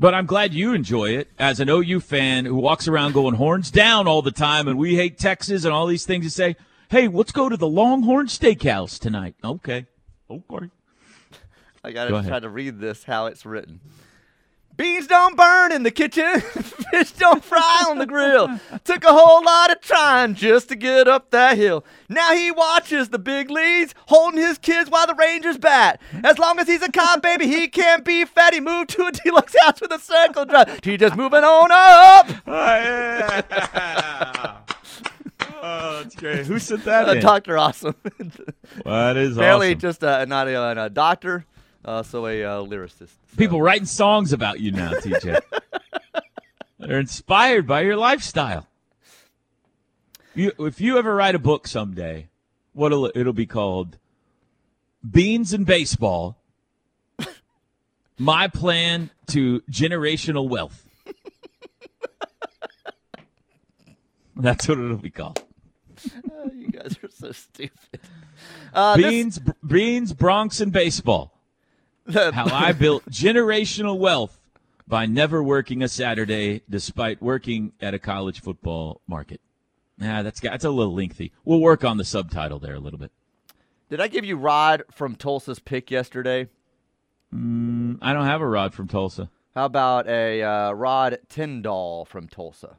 [0.00, 3.68] But I'm glad you enjoy it as an OU fan who walks around going horns
[3.68, 6.54] down all the time and we hate Texas and all these things to say,
[6.88, 9.34] hey, let's go to the Longhorn Steakhouse tonight.
[9.42, 9.86] Okay.
[10.30, 10.70] Okay.
[11.88, 13.80] I gotta Go try to read this how it's written.
[14.76, 16.38] Beans don't burn in the kitchen,
[16.92, 18.60] fish don't fry on the grill.
[18.84, 21.84] Took a whole lot of trying just to get up that hill.
[22.10, 25.98] Now he watches the big leads, holding his kids while the Rangers bat.
[26.22, 28.52] As long as he's a cop, baby, he can't be fat.
[28.54, 30.78] He moved to a deluxe house with a circle drive.
[30.84, 32.28] He just moving on up.
[35.60, 36.46] Oh, that's great.
[36.46, 37.20] Who said that Uh, in?
[37.20, 37.58] Dr.
[37.58, 37.96] Awesome.
[38.84, 39.80] That is Apparently, awesome.
[39.80, 41.44] just uh, not a, a doctor,
[41.84, 43.08] uh, so a uh, lyricist.
[43.08, 45.40] So- People writing songs about you now, TJ.
[46.78, 48.66] They're inspired by your lifestyle.
[50.34, 52.28] You, if you ever write a book someday,
[52.72, 53.96] what'll it- it'll be called?
[55.08, 56.36] Beans and Baseball.
[58.20, 60.84] My plan to generational wealth.
[64.36, 65.42] That's what it'll be called.
[66.32, 68.00] Oh, you guys are so stupid.
[68.72, 71.32] Uh, this- Beans, Beans, Bronx, and baseball.
[72.12, 74.40] How I built generational wealth
[74.86, 79.42] by never working a Saturday despite working at a college football market.
[79.98, 81.32] Nah, that's that's a little lengthy.
[81.44, 83.12] We'll work on the subtitle there a little bit.
[83.90, 86.48] Did I give you Rod from Tulsa's pick yesterday?
[87.32, 89.28] I don't have a rod from Tulsa.
[89.54, 92.78] How about a uh, Rod Tyndall from Tulsa?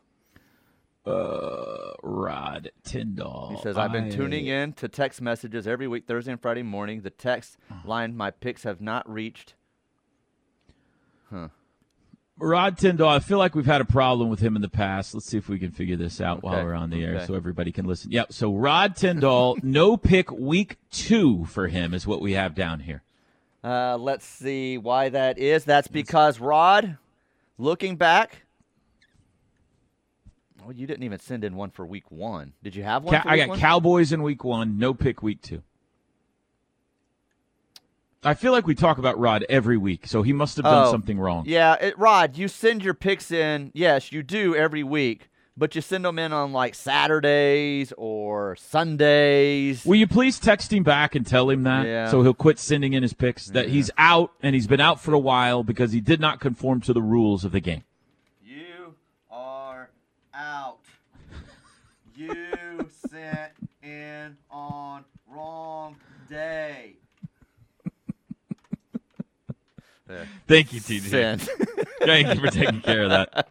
[1.10, 3.50] Uh, Rod Tyndall.
[3.56, 6.64] He says, I've been I- tuning in to text messages every week, Thursday and Friday
[6.64, 7.02] morning.
[7.02, 9.54] The text line, my picks have not reached.
[12.42, 15.14] Rod Tyndall, I feel like we've had a problem with him in the past.
[15.14, 16.48] Let's see if we can figure this out Okay.
[16.48, 17.26] while we're on the air Okay.
[17.26, 18.12] so everybody can listen.
[18.12, 18.32] Yep.
[18.32, 23.04] So Rod Tyndall, no pick week two for him is what we have down here.
[23.62, 25.66] Uh, let's see why that is.
[25.66, 26.98] That's because Rod,
[27.58, 28.44] looking back,
[30.70, 32.54] well, you didn't even send in one for week one.
[32.62, 33.16] Did you have one?
[33.26, 33.60] I got one?
[33.60, 35.64] Cowboys in week one, no pick week two.
[38.24, 40.92] I feel like we talk about Rod every week, so he must have done Oh,
[40.92, 41.46] something wrong.
[41.48, 43.72] Yeah, it, Rod, you send your picks in.
[43.74, 49.84] Yes, you do every week, but you send them in on like Saturdays or Sundays.
[49.88, 52.12] Will you please text him back and tell him that Yeah.
[52.12, 55.16] so he'll quit sending in his picks that he's out and he's been out for
[55.16, 57.86] a while because he did not conform to the rules of the game.
[58.46, 58.94] You
[59.32, 59.90] are
[60.34, 60.80] out.
[62.16, 63.52] You sent
[63.82, 65.96] in on wrong
[66.30, 66.96] day.
[70.50, 71.02] Thank you, TJ.
[71.10, 71.42] Send.
[72.02, 73.48] Thank you for taking care of that.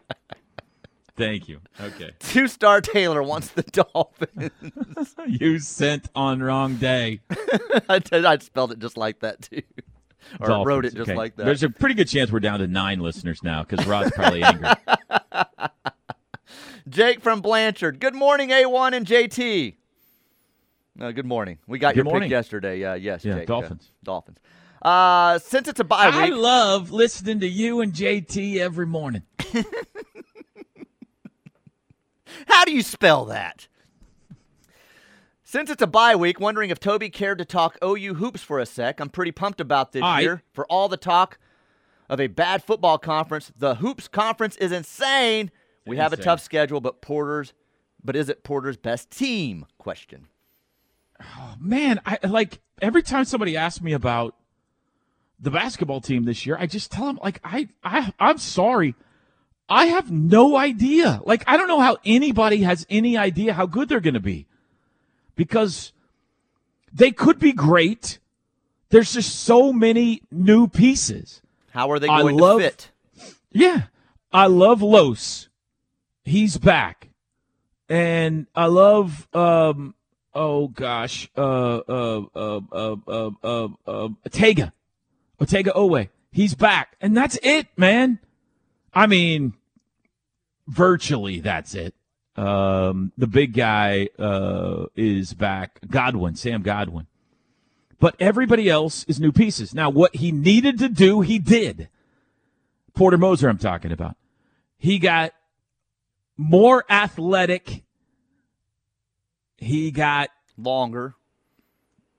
[1.15, 1.59] Thank you.
[1.81, 2.11] Okay.
[2.19, 4.51] Two Star Taylor wants the Dolphins.
[5.27, 7.21] You sent on wrong day.
[7.89, 9.61] I, spelled it just like that too,
[10.39, 10.67] or Dolphins.
[10.67, 11.15] wrote it just Okay.
[11.15, 11.45] like that.
[11.45, 14.67] There's a pretty good chance we're down to nine listeners now because Rod's probably angry.
[16.87, 17.99] Jake from Blanchard.
[17.99, 19.75] Good morning, A1 and JT.
[20.99, 21.59] Uh, good morning.
[21.67, 22.23] We got Good your morning.
[22.23, 22.83] pick yesterday.
[22.83, 23.43] Uh, yes, Yeah, Jake.
[23.43, 23.91] uh, Dolphins.
[24.81, 29.23] Uh, since it's a bye week, I love listening to you and JT every morning.
[32.47, 33.67] how do you spell that?
[35.43, 38.65] Since it's a bye week, wondering if Toby cared to talk OU hoops for a
[38.65, 38.99] sec.
[38.99, 40.21] I'm pretty pumped about this All right.
[40.21, 40.43] year.
[40.53, 41.39] For all the talk
[42.07, 45.51] of a bad football conference, the hoops conference is insane.
[45.87, 47.53] We have a tough schedule, but Porter's,
[48.03, 49.65] but is it Porter's best team?
[49.79, 50.27] Question.
[51.59, 54.35] Man, I like every time somebody asks me about
[55.39, 58.95] the basketball team this year, I just tell them like I I I'm sorry.
[59.69, 61.21] I have no idea.
[61.25, 64.47] Like I don't know how anybody has any idea how good they're going to be.
[65.35, 65.93] Because
[66.91, 68.19] they could be great.
[68.89, 71.41] There's just so many new pieces.
[71.71, 72.91] How are they going I love- to fit?
[73.51, 73.83] Yeah.
[74.31, 75.49] I love Los.
[76.23, 77.09] He's back.
[77.87, 79.95] And I love um
[80.33, 84.71] oh gosh, uh uh uh uh uh uh, uh Otega.
[85.39, 86.09] Otega Oweh.
[86.31, 86.95] He's back.
[87.01, 88.19] And that's it, man.
[88.93, 89.53] I mean
[90.67, 91.93] virtually that's it.
[92.35, 95.79] Um the big guy uh is back.
[95.87, 97.07] Godwin, Sam Godwin.
[97.99, 99.73] But everybody else is new pieces.
[99.73, 101.89] Now what he needed to do, he did.
[102.93, 104.15] Porter Moser, I'm talking about.
[104.77, 105.33] He got
[106.37, 107.83] more athletic.
[109.57, 111.15] He got Longer.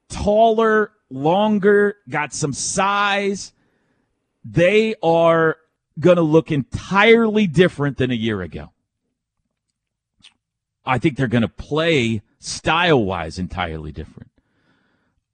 [0.08, 3.52] taller, longer, got some size.
[4.44, 5.56] They are
[5.98, 8.70] going to look entirely different than a year ago.
[10.84, 14.30] I think they're going to play style wise entirely different.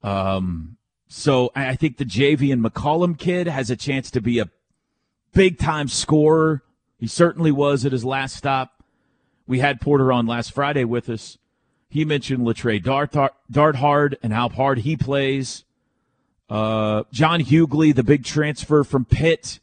[0.03, 4.49] Um, so I think the Javian McCollum kid has a chance to be a
[5.33, 6.63] big time scorer.
[6.99, 8.83] He certainly was at his last stop.
[9.47, 11.37] We had Porter on last Friday with us.
[11.89, 13.13] He mentioned Le'Tre Dart,
[13.49, 15.63] Darthard and how hard he plays.
[16.49, 19.59] Uh, John Hugley, the big transfer from Pitt.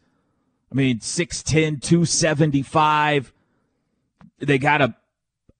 [0.70, 3.32] I mean, 6'10, 275.
[4.38, 4.94] They got a,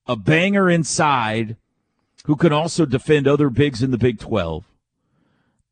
[0.07, 1.57] a banger inside
[2.27, 4.65] who can also defend other bigs in the Big 12.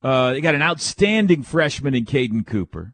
[0.02, 2.92] Uh, they got an outstanding freshman in Caden Cooper.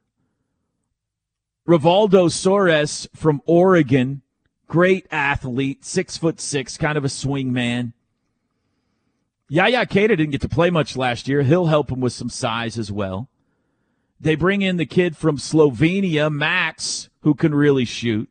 [1.67, 4.23] Rivaldo Soares from Oregon,
[4.67, 7.93] great athlete, six foot six, kind of a swing man.
[9.49, 11.43] Yaya Keita didn't get to play much last year.
[11.43, 13.29] He'll help him with some size as well.
[14.21, 18.29] They bring in the kid from Slovenia, Max, who can really shoot.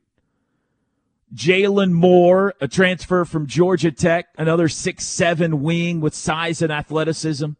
[1.33, 7.51] Jalon Moore, a transfer from Georgia Tech, another six seven wing with size and athleticism.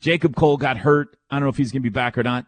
[0.00, 1.16] Jacob Cole got hurt.
[1.30, 2.46] I don't know if he's going to be back or not.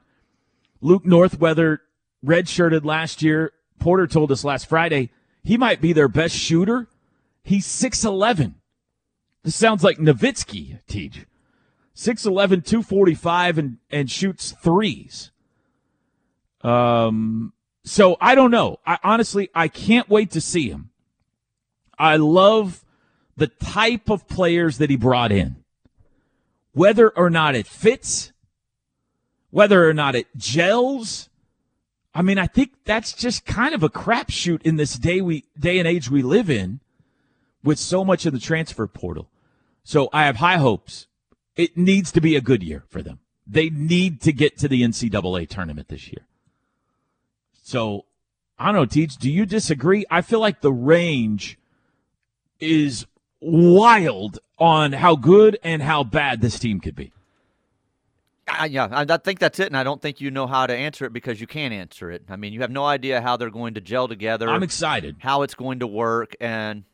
[0.81, 1.83] Luke Northweather
[2.25, 3.53] redshirted last year.
[3.79, 5.11] Porter told us last Friday
[5.43, 6.89] he might be their best shooter.
[7.43, 8.55] He's 6'11.
[9.43, 11.27] This sounds like Nowitzki, Teach.
[11.95, 15.33] 6'11, 245, and, and shoots threes.
[16.63, 17.53] Um,
[17.85, 18.79] so I don't know.
[18.87, 20.91] I honestly, I can't wait to see him.
[21.99, 22.85] I love
[23.37, 25.57] the type of players that he brought in.
[26.73, 28.33] Whether or not it fits,
[29.51, 31.29] whether or not it gels,
[32.15, 35.79] I mean, I think that's just kind of a crapshoot in this day we day
[35.79, 36.81] and age we live in,
[37.63, 39.29] with so much in the transfer portal.
[39.85, 41.07] So I have high hopes.
[41.57, 43.21] It needs to be a good year for them.
[43.47, 46.27] They need to get to the NCAA tournament this year.
[47.63, 48.05] So
[48.59, 50.05] I don't know, Teach, do you disagree?
[50.11, 51.59] I feel like the range
[52.61, 53.07] is
[53.41, 57.13] wild on how good and how bad this team could be.
[58.49, 60.75] I, yeah, I, I think that's it, and I don't think you know how to
[60.75, 62.25] answer it because you can't answer it.
[62.29, 64.49] I mean, you have no idea how they're going to gel together.
[64.49, 65.17] I'm excited.
[65.19, 66.85] How it's going to work, and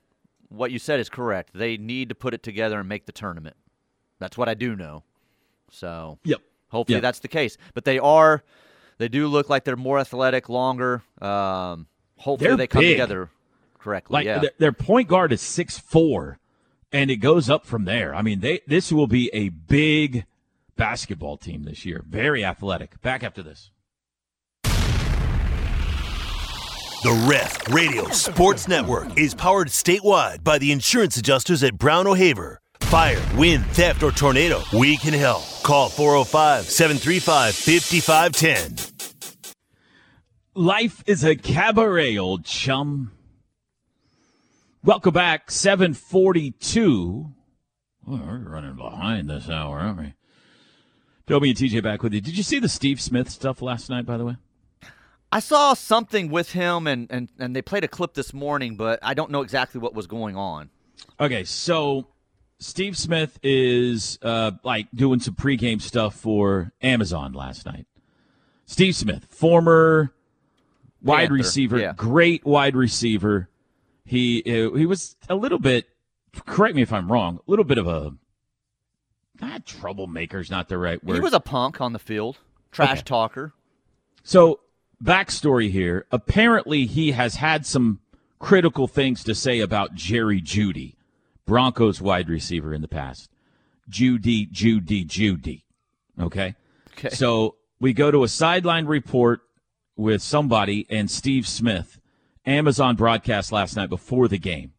[0.57, 1.51] what you said is correct.
[1.55, 3.57] They need to put it together and make the tournament.
[4.19, 5.03] That's what I do know.
[5.71, 6.41] So, yep.
[6.69, 7.03] Hopefully yep.
[7.03, 7.57] that's the case.
[7.75, 8.43] But they are,
[8.99, 11.03] they do look like they're more athletic, longer.
[11.21, 11.87] Um,
[12.17, 12.95] hopefully they're they come big.
[12.95, 13.31] together
[13.79, 14.15] correctly.
[14.15, 14.39] Like yeah.
[14.39, 16.39] their, their point guard is six four,
[16.93, 18.15] and it goes up from there.
[18.15, 20.25] I mean, they this will be a big
[20.77, 22.03] basketball team this year.
[22.09, 23.01] Very athletic.
[23.03, 23.71] Back after this.
[27.05, 32.63] The Ref Radio Sports Network is powered statewide by the insurance adjusters at Brown O'Haver.
[32.81, 35.43] Fire, wind, theft, or tornado, we can help.
[35.63, 39.13] Call 405 735 5510.
[40.55, 43.13] Life is a cabaret, old chum.
[44.83, 47.35] Welcome back, 742.
[48.07, 50.15] Well, we're running behind this hour, aren't we?
[51.27, 52.23] Toby and TJ back with you.
[52.23, 54.37] Did you see the Steve Smith stuff last night, by the way?
[55.35, 59.01] I saw something with him, and, and, and they played a clip this morning, but
[59.03, 60.71] I don't know exactly what was going on.
[61.19, 62.07] Okay, so
[62.61, 67.87] Steve Smith is uh, like doing some pregame stuff for Amazon last night.
[68.67, 70.15] Steve Smith, former
[71.03, 71.95] wide Panther, receiver, yeah.
[71.97, 73.49] great wide receiver.
[74.05, 75.89] He uh, he was a little bit.
[76.47, 77.41] Correct me if I'm wrong.
[77.47, 78.15] A little bit of a
[79.41, 81.15] not troublemaker is not the right word.
[81.15, 82.39] He was a punk on the field,
[82.71, 83.03] trash Okay.
[83.03, 83.53] talker.
[84.23, 84.61] So,
[85.03, 86.07] backstory here.
[86.11, 88.01] Apparently, he has had some
[88.39, 90.97] critical things to say about Jerry Jeudy,
[91.47, 93.31] Broncos wide receiver in the past.
[93.89, 95.65] Judy, Judy, Judy.
[96.21, 96.55] Okay.
[96.99, 97.11] Okay.
[97.11, 99.43] So we go to a sideline report
[99.97, 102.01] with somebody and Steve Smith,
[102.47, 104.73] Amazon broadcast last night before the game,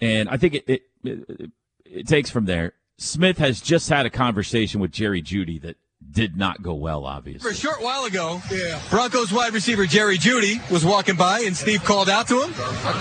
[0.00, 1.50] and I think it it, it,
[1.84, 2.74] it takes from there.
[2.98, 5.76] Smith has just had a conversation with Jerry Jeudy that
[6.18, 7.38] did not go well, obviously.
[7.38, 7.68] For obviously.
[7.68, 8.42] a short while ago,
[8.90, 12.52] Broncos wide receiver Jerry Jeudy was walking by, and Steve called out to him,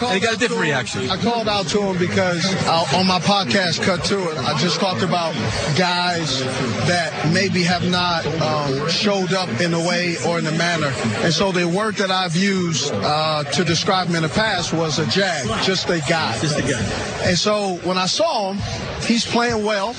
[0.03, 1.09] and he got a different reaction.
[1.09, 4.79] I called out to him because uh, on my podcast, Cut to It, I just
[4.79, 5.33] talked about
[5.77, 6.41] guys
[6.87, 10.93] that maybe have not um, showed up in a way or in a manner.
[11.23, 14.99] And so the word that I've used uh, to describe him in the past was
[14.99, 16.37] a jag, just a guy.
[16.39, 17.27] Just a guy.
[17.27, 18.61] And so when I saw him,
[19.01, 19.95] he's playing well.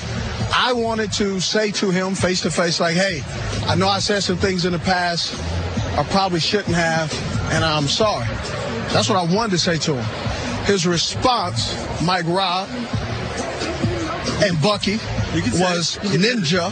[0.53, 3.21] I wanted to say to him face to face, like, hey,
[3.67, 5.33] I know I said some things in the past
[5.99, 7.13] I probably shouldn't have,
[7.51, 8.25] and I'm sorry.
[8.93, 10.65] That's what I wanted to say to him.
[10.65, 12.69] His response, Mike Robb
[14.41, 14.97] and Bucky,
[15.59, 16.03] was it.
[16.03, 16.71] You can ninja.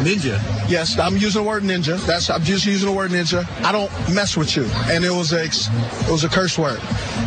[0.00, 0.51] Ninja.
[0.68, 1.98] Yes, I'm using the word ninja.
[2.06, 3.46] That's I'm just using the word ninja.
[3.62, 6.80] I don't mess with you, and it was a it was a curse word.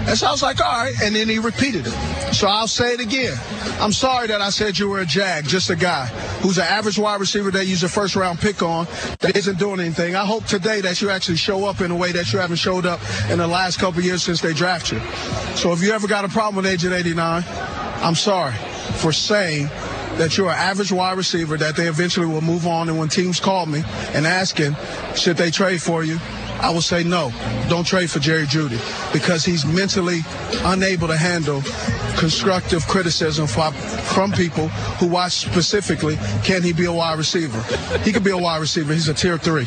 [0.08, 2.34] And so I was like, all right, and then he repeated it.
[2.34, 3.38] So I'll say it again.
[3.80, 6.06] I'm sorry that I said you were a jag, just a guy
[6.42, 8.86] who's an average wide receiver that use a first round pick on
[9.20, 10.16] that isn't doing anything.
[10.16, 12.86] I hope today that you actually show up in a way that you haven't showed
[12.86, 15.08] up in the last couple years since they drafted you.
[15.56, 18.54] So if you ever got a problem with Agent 89, I'm sorry
[18.98, 19.68] for saying
[20.18, 22.90] that you're an average wide receiver that they eventually will move on.
[22.90, 24.76] And when teams call me and asking,
[25.16, 26.20] should they trade for you?
[26.62, 27.32] I will say no,
[27.70, 28.80] don't trade for Jerry Jeudy
[29.12, 30.22] because he's mentally
[30.64, 31.62] unable to handle
[32.18, 33.74] constructive criticism from,
[34.32, 37.62] people who watch specifically, can he be a wide receiver?
[38.04, 38.94] He could be a wide receiver.
[38.94, 39.66] He's a tier three.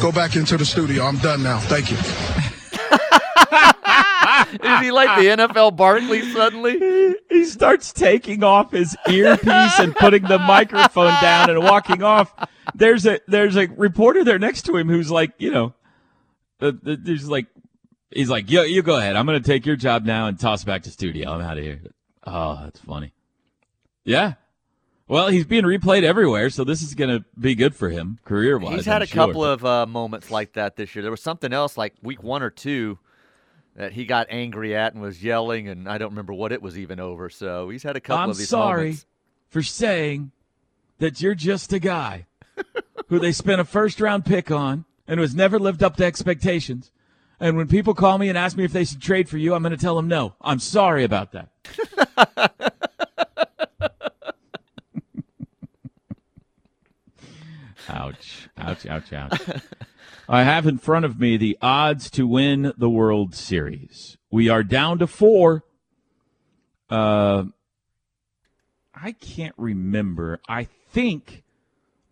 [0.00, 1.04] Go back into the studio.
[1.04, 1.58] I'm done now.
[1.60, 2.33] Thank you.
[4.62, 7.14] Is he like the NFL Barkley suddenly?
[7.30, 12.32] he starts taking off his earpiece and putting the microphone down and walking off.
[12.74, 15.74] There's a there's a reporter there next to him who's like, you know,
[16.60, 17.46] uh, uh, there's like,
[18.10, 19.16] he's like, yo, you go ahead.
[19.16, 21.30] I'm gonna take your job now and toss back to studio.
[21.32, 21.80] I'm out of here.
[22.26, 23.12] Oh, that's funny.
[24.04, 24.34] Yeah.
[25.06, 28.76] Well, he's being replayed everywhere, so this is gonna be good for him career wise.
[28.76, 31.02] He's had a couple of uh, moments like that this year.
[31.02, 32.98] There was something else like week one or two
[33.76, 36.78] that he got angry at and was yelling, and I don't remember what it was
[36.78, 37.28] even over.
[37.28, 39.06] So he's had a couple I'm of these sorry moments.
[39.48, 40.30] for saying
[40.98, 42.26] that you're just a guy
[43.08, 46.04] who they spent a first round pick on and who has never lived up to
[46.04, 46.90] expectations.
[47.40, 49.62] And when people call me and ask me if they should trade for you, I'm
[49.62, 50.34] going to tell them no.
[50.40, 51.48] I'm sorry about that.
[57.88, 58.48] ouch.
[58.56, 59.40] Ouch, ouch, ouch.
[60.28, 64.16] I have in front of me the odds to win the World Series.
[64.30, 65.64] We are down to four.
[66.88, 67.44] Uh,
[68.94, 70.40] I can't remember.
[70.48, 71.42] I think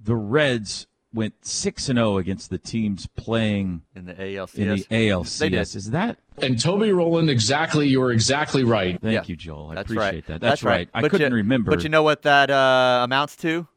[0.03, 4.55] the Reds went six and zero against the teams playing in the ALCS.
[4.57, 6.19] In the ALCS, is that?
[6.39, 9.01] And Toby Rowland, exactly, you were exactly right.
[9.01, 9.23] Thank Yeah.
[9.27, 9.71] you, Joel.
[9.71, 10.27] I That's appreciate right.
[10.27, 10.41] that.
[10.41, 10.89] That's, right.
[10.95, 11.71] I But couldn't you- remember.
[11.71, 13.69] But you know what that uh, amounts to?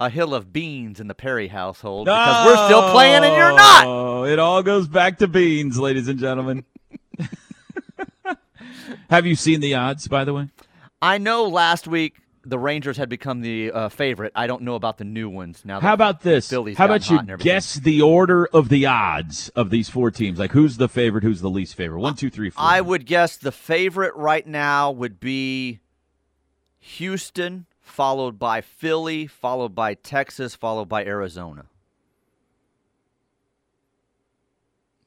[0.00, 3.84] A hill of beans in the Perry household because we're still playing and you're not.
[3.86, 6.64] Oh, it all goes back to beans, ladies and gentlemen.
[9.10, 10.48] Have you seen the odds, by the way?
[11.02, 14.32] I know last week the Rangers had become the uh, favorite.
[14.34, 15.80] I don't know about the new ones now.
[15.80, 16.48] How about this?
[16.48, 17.52] Phillies How about you hot and everything.
[17.52, 20.38] guess the order of the odds of these four teams?
[20.38, 22.00] Like who's the favorite, who's the least favorite?
[22.00, 22.64] One, two, three, four.
[22.64, 25.80] I would guess the favorite right now would be
[26.78, 31.66] Houston, followed by Philly, followed by Texas, followed by Arizona.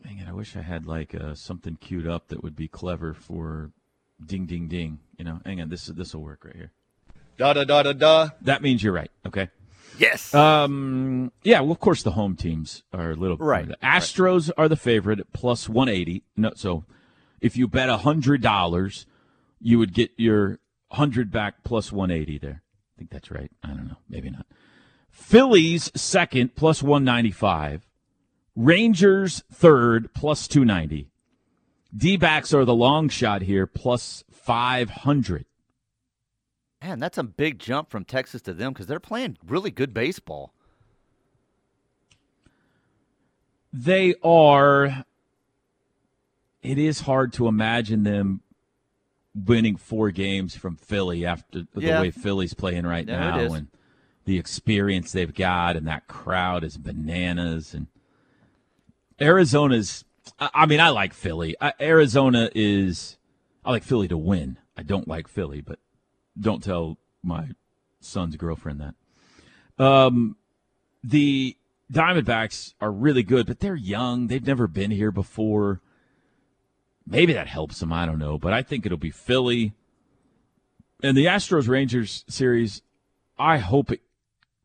[0.04, 0.28] Dang it!
[0.28, 3.72] I wish I had like uh, something queued up that would be clever for
[4.26, 5.00] ding, ding, ding.
[5.18, 5.70] You know, hang on.
[5.70, 6.72] This this will work right here.
[7.38, 8.30] Da da da da da.
[8.42, 9.12] That means you're right.
[9.26, 9.50] Okay.
[9.98, 10.34] Yes.
[10.34, 11.32] Um.
[11.44, 11.62] Yeah.
[11.62, 15.32] Well, of course, the home teams are a little Right, The Astros are the favorite
[15.34, 16.24] plus one eighty.
[16.36, 16.86] No, so
[17.40, 19.06] if you bet hundred dollars,
[19.60, 20.60] you would get your
[20.92, 22.61] hundred back plus one eighty there.
[23.02, 23.50] I think that's right.
[23.64, 23.98] I don't know.
[24.08, 24.46] Maybe not.
[25.10, 27.88] Phillies second plus one ninety five.
[28.56, 31.08] Rangers third plus two ninety.
[31.98, 35.46] D backs are the long shot here plus five hundred.
[36.80, 40.54] Man, that's a big jump from Texas to them because they're playing really good baseball.
[43.74, 45.06] They are.
[46.62, 48.42] It is hard to imagine them
[49.34, 52.02] winning four games from Philly after the Yeah.
[52.02, 53.68] way Philly's playing right Yeah, now and
[54.26, 57.74] the experience they've got, and that crowd is bananas.
[57.74, 57.88] And
[59.20, 60.04] Arizona's.
[60.40, 61.56] I mean, I like Philly.
[61.60, 63.18] I, Arizona is.
[63.64, 64.58] I like Philly to win.
[64.78, 65.80] I don't like Philly, but
[66.40, 67.50] don't tell my
[68.00, 69.84] son's girlfriend that.
[69.84, 70.36] Um,
[71.04, 71.58] the
[71.92, 74.28] Diamondbacks are really good, but they're young.
[74.28, 75.82] They've never been here before.
[77.12, 77.92] Maybe that helps them.
[77.92, 79.74] I don't know, but I think it'll be Philly.
[81.04, 82.82] And the Astros Rangers series,
[83.38, 84.00] I hope it.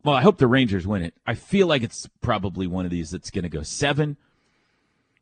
[0.03, 1.13] Well, I hope the Rangers win it.
[1.25, 4.15] I feel like it's probably one of these that's going to go seven.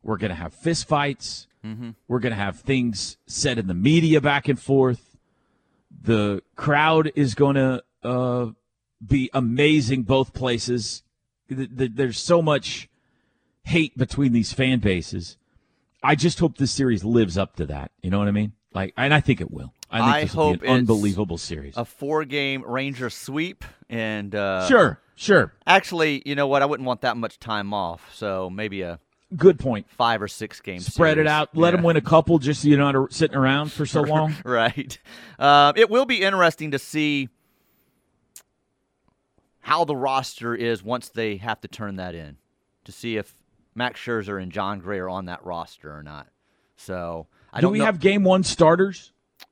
[0.03, 1.47] We're going to have fist fights.
[2.07, 5.17] We're going to have things said in the media back and forth.
[5.89, 8.47] The crowd is going to uh,
[9.03, 11.01] be amazing both places.
[11.49, 12.87] Th- th- There's so much
[13.63, 15.37] hate between these fan bases.
[16.05, 17.91] I just hope this series lives up to that.
[18.01, 18.53] You know what I mean?
[18.73, 19.73] Like, and I think it will.
[19.89, 21.75] I think I hope an it's unbelievable series.
[21.77, 25.53] A four-game Ranger sweep, and uh, sure, sure.
[25.65, 26.61] Actually, you know what?
[26.61, 28.99] I wouldn't want that much time off, so maybe a
[29.35, 29.89] Good point.
[29.89, 30.85] five or six games.
[30.93, 31.55] Spread it out.
[31.55, 31.77] Let Yeah.
[31.77, 34.35] them win a couple just so you're not sitting around for so long.
[34.43, 34.97] right.
[35.39, 37.29] Uh, it will be interesting to see
[39.61, 42.37] how the roster is once they have to turn that in
[42.83, 43.33] to see if
[43.75, 46.27] Max Scherzer and Jon Gray are on that roster or not.
[46.77, 47.85] So I Do don't we know.
[47.85, 49.11] have game one starters?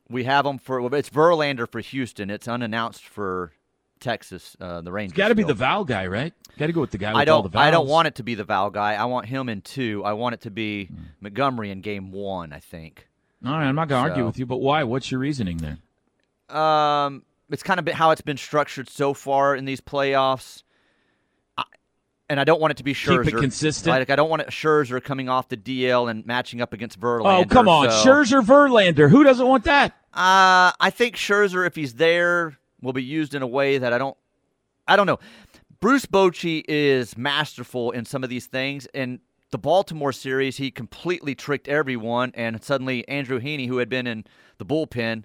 [0.09, 2.29] we have them for well, it's Verlander for Houston.
[2.29, 3.51] It's unannounced for
[3.99, 5.15] Texas, uh, the Rangers.
[5.15, 6.33] Got to be the Val guy, right?
[6.57, 7.55] Got to go with the guy with I don't.
[7.55, 8.75] I don't want it to be Eovaldi.
[8.77, 10.03] I want him in two.
[10.05, 10.95] I want it to be Hmm.
[11.21, 12.53] Montgomery in game one.
[12.53, 13.07] I think.
[13.45, 14.83] All right, I'm not going to argue with you, but why?
[14.83, 15.77] What's your reasoning there?
[16.55, 20.63] Um, it's kind of how it's been structured so far in these playoffs.
[22.33, 23.25] And I don't want it to be Scherzer.
[23.25, 23.95] Keep it consistent?
[23.95, 27.41] Like I don't want it Scherzer coming off the DL and matching up against Verlander.
[27.43, 27.91] oh, come on.
[27.91, 29.07] so- Scherzer Verlander.
[29.07, 29.91] Who doesn't want that?
[30.11, 33.99] Uh, I think Scherzer, if he's there, will be used in a way that I
[33.99, 34.17] don't.
[34.87, 35.19] I don't know.
[35.79, 39.19] Bruce Bochy is masterful in some of these things, and
[39.51, 44.25] the Baltimore series, he completely tricked everyone, and suddenly Andrew Heaney, who had been in
[44.57, 45.23] the bullpen,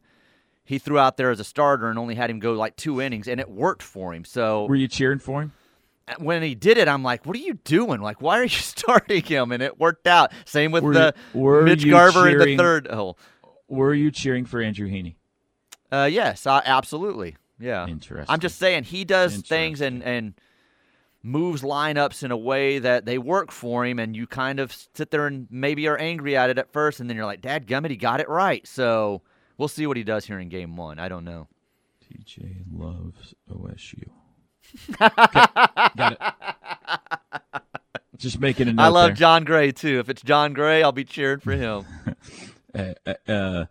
[0.63, 3.29] he threw out there as a starter and only had him go like two innings,
[3.29, 4.27] and it worked for him.
[4.27, 5.53] So Were you cheering for him?
[6.19, 8.01] When he did it, I'm like, "What are you doing?
[8.01, 10.33] Like, why are you starting him?" And it worked out.
[10.45, 13.19] Same with Were the were Mitch Garver in the third hole.
[13.69, 15.17] Were you cheering for Andrew Heaney?
[15.91, 17.37] Uh, yes, uh, absolutely.
[17.59, 17.87] Yeah.
[17.87, 18.33] Interesting.
[18.33, 20.35] I'm just saying he does things and and
[21.23, 25.11] moves lineups in a way that they work for him, and you kind of sit
[25.11, 27.91] there and maybe are angry at it at first, and then you're like, "Dad, gummit,
[27.91, 29.23] he got it right." So
[29.57, 30.99] we'll see what he does here in Game One.
[30.99, 31.49] I don't know.
[32.05, 34.09] TJ loves OSU.
[35.01, 35.47] Okay,
[35.97, 37.63] got it.
[38.17, 39.15] Just making a note I love there.
[39.17, 39.99] Jon Gray too.
[40.01, 41.85] If it's Jon Gray, I'll be cheering for him.
[42.75, 42.95] uh,
[43.31, 43.65] uh,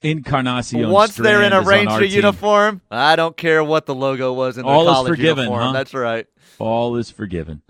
[0.00, 0.88] Encarnacion.
[0.90, 4.68] Once they're in a Ranger uniform, I don't care what the logo was in the
[4.70, 5.62] All is college forgiven, uniform.
[5.62, 5.72] huh?
[5.72, 6.26] That's right.
[6.58, 7.62] All is forgiven.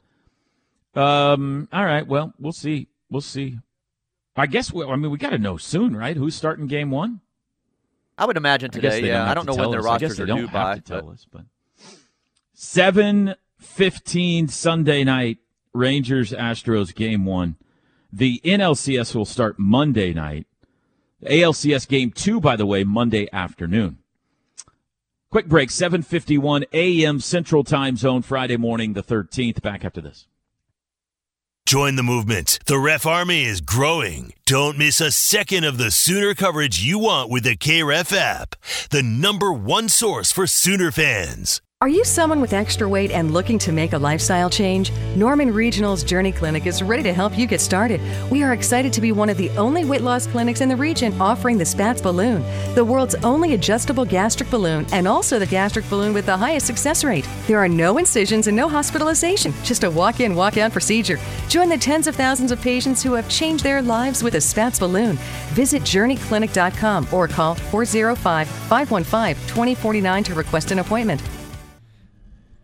[0.94, 1.68] Um.
[1.72, 2.06] All right.
[2.06, 2.88] Well, we'll see.
[3.11, 3.59] We'll see.
[4.36, 4.72] I guess.
[4.72, 6.16] We, I mean, we got to know soon, right?
[6.16, 7.20] Who's starting game one?
[8.16, 9.00] I would imagine I today.
[9.00, 9.86] they yeah, I don't know when their us.
[9.86, 10.74] I guess rosters they are don't due have by.
[10.76, 11.42] to tell but- us, but
[12.59, 15.38] seven 15 Sunday night
[15.72, 17.56] Rangers Astros game one.
[18.12, 20.46] The NLCS will start Monday night.
[21.22, 23.98] ALCS game two, by the way, Monday afternoon.
[25.30, 27.20] Quick break, 7:51 a.m.
[27.20, 29.62] Central Time Zone, Friday morning, the 13th.
[29.62, 30.26] Back after this.
[31.66, 32.59] Join the movement.
[32.66, 34.32] The Ref Army is growing.
[34.46, 38.56] Don't miss a second of the Sooner coverage you want with the KREF app,
[38.90, 41.61] the number one source for Sooner fans.
[41.80, 44.90] Are you someone with extra weight and looking to make a lifestyle change?
[45.14, 48.00] Norman Regional's Journey Clinic is ready to help you get started.
[48.32, 51.14] We are excited to be one of the only weight loss clinics in the region
[51.20, 52.42] offering the Spatz balloon,
[52.74, 57.04] the world's only adjustable gastric balloon, and also the gastric balloon with the highest success
[57.04, 57.28] rate.
[57.46, 61.20] There are no incisions and no hospitalization, just a walk in, walk out procedure.
[61.48, 64.80] Join the tens of thousands of patients who have changed their lives with a Spatz
[64.80, 65.16] balloon.
[65.50, 71.22] Visit journeyclinic.com or call 405 515 2049 to request an appointment.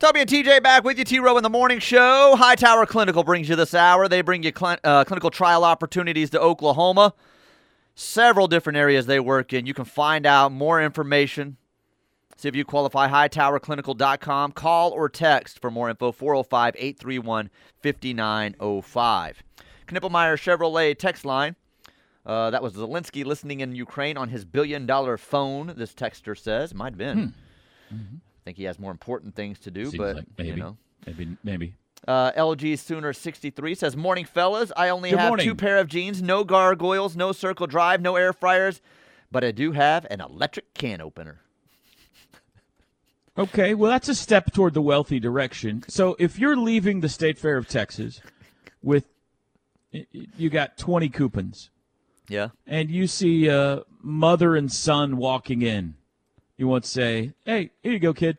[0.05, 2.37] Toby and TJ back with you, T Row in the Morning Show.
[2.37, 4.07] Hightower Clinical brings you this hour.
[4.07, 7.15] They bring you cl- uh, clinical trial opportunities to Oklahoma.
[7.95, 9.65] Several different areas they work in.
[9.65, 11.57] You can find out more information.
[12.37, 13.09] See if you qualify.
[13.09, 14.53] HightowerClinical.com.
[14.53, 17.49] Call or text for more info 405 831
[17.83, 19.43] 5905.
[19.87, 21.57] Knippelmier Chevrolet text line.
[22.27, 26.75] Uh, that was Zelensky listening in Ukraine on his billion dollar phone, this texter says.
[26.75, 27.19] Might have been.
[27.89, 27.95] Hmm.
[27.95, 30.77] Mm-hmm think he has more important things to do, Seems but like maybe, you know.
[31.07, 31.75] maybe, maybe.
[32.07, 34.71] Uh, LG Sooner 63 says, Morning, fellas.
[34.77, 35.47] I only Good have morning.
[35.47, 38.83] two pair of jeans, no gargoyles, no circle drive, no air fryers,
[39.33, 41.41] but I do have an electric can opener.
[43.37, 45.83] Okay, well, that's a step toward the wealthy direction.
[45.89, 48.21] So if you're leaving the State Fair of Texas
[48.81, 49.07] with,
[49.91, 51.71] you got 20 coupons.
[52.29, 52.51] Yeah.
[52.67, 55.95] And you see a mother and son walking in.
[56.57, 58.39] You won't say, hey, here you go, kid.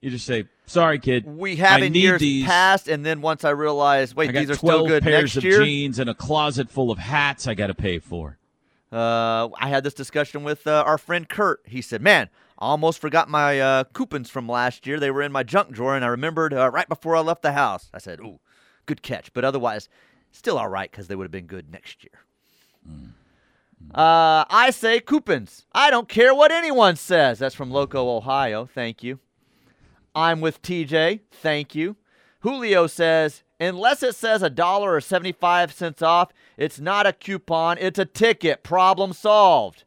[0.00, 1.26] You just say, sorry, kid.
[1.26, 2.44] We have I in years these.
[2.44, 5.36] past, and then once I realized, wait, I these are 12 still good pairs next
[5.36, 5.62] of year.
[5.62, 8.38] jeans and a closet full of hats I got to pay for.
[8.90, 11.60] Uh, I had this discussion with uh, our friend Kurt.
[11.66, 14.98] He said, "Man, I almost forgot my uh, coupons from last year.
[14.98, 17.52] They were in my junk drawer, and I remembered uh, right before I left the
[17.52, 18.40] house." I said, "Ooh,
[18.86, 19.88] good catch," but otherwise,
[20.32, 22.22] still all right because they would have been good next year.
[23.94, 25.66] Uh, I say coupons.
[25.72, 27.38] I don't care what anyone says.
[27.38, 28.66] That's from Loco, Ohio.
[28.66, 29.18] Thank you.
[30.14, 31.20] I'm with TJ.
[31.30, 31.96] Thank you.
[32.40, 37.78] Julio says, unless it says a dollar or 75 cents off, it's not a coupon,
[37.78, 38.62] it's a ticket.
[38.62, 39.84] Problem solved.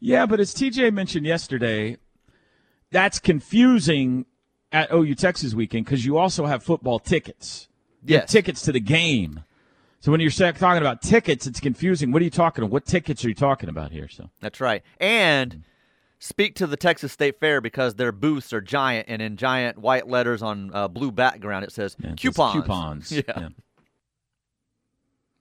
[0.00, 1.96] Yeah, but as TJ mentioned yesterday,
[2.90, 4.26] that's confusing
[4.72, 7.68] at OU Texas weekend because you also have football tickets.
[8.04, 8.30] Yes.
[8.30, 9.44] tickets to the game.
[10.00, 12.12] So when you're talking about tickets, it's confusing.
[12.12, 12.72] What are you talking about?
[12.72, 14.08] What tickets are you talking about here?
[14.08, 14.82] So That's right.
[15.00, 15.64] And
[16.20, 20.06] speak to the Texas State Fair because their booths are giant, and in giant white
[20.06, 22.54] letters on uh, blue background, it says yeah, coupons.
[22.54, 23.12] Coupons.
[23.12, 23.22] Yeah.
[23.26, 23.48] yeah.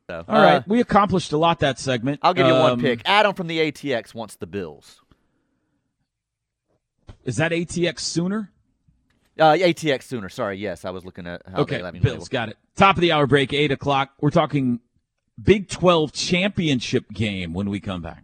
[0.09, 2.21] So, All right, uh, we accomplished a lot that segment.
[2.23, 3.01] I'll give you one Um, pick.
[3.03, 5.01] Adam from the ATX wants the Bills.
[7.25, 8.53] Is that ATX sooner?
[9.39, 10.29] Uh, ATX sooner.
[10.29, 10.57] Sorry.
[10.57, 12.25] Yes, I was looking at how okay, they let me Bills label.
[12.27, 12.57] got it.
[12.75, 14.11] Top of the hour break, eight o'clock.
[14.19, 14.79] We're talking
[15.41, 18.23] Big Twelve championship game when we come back.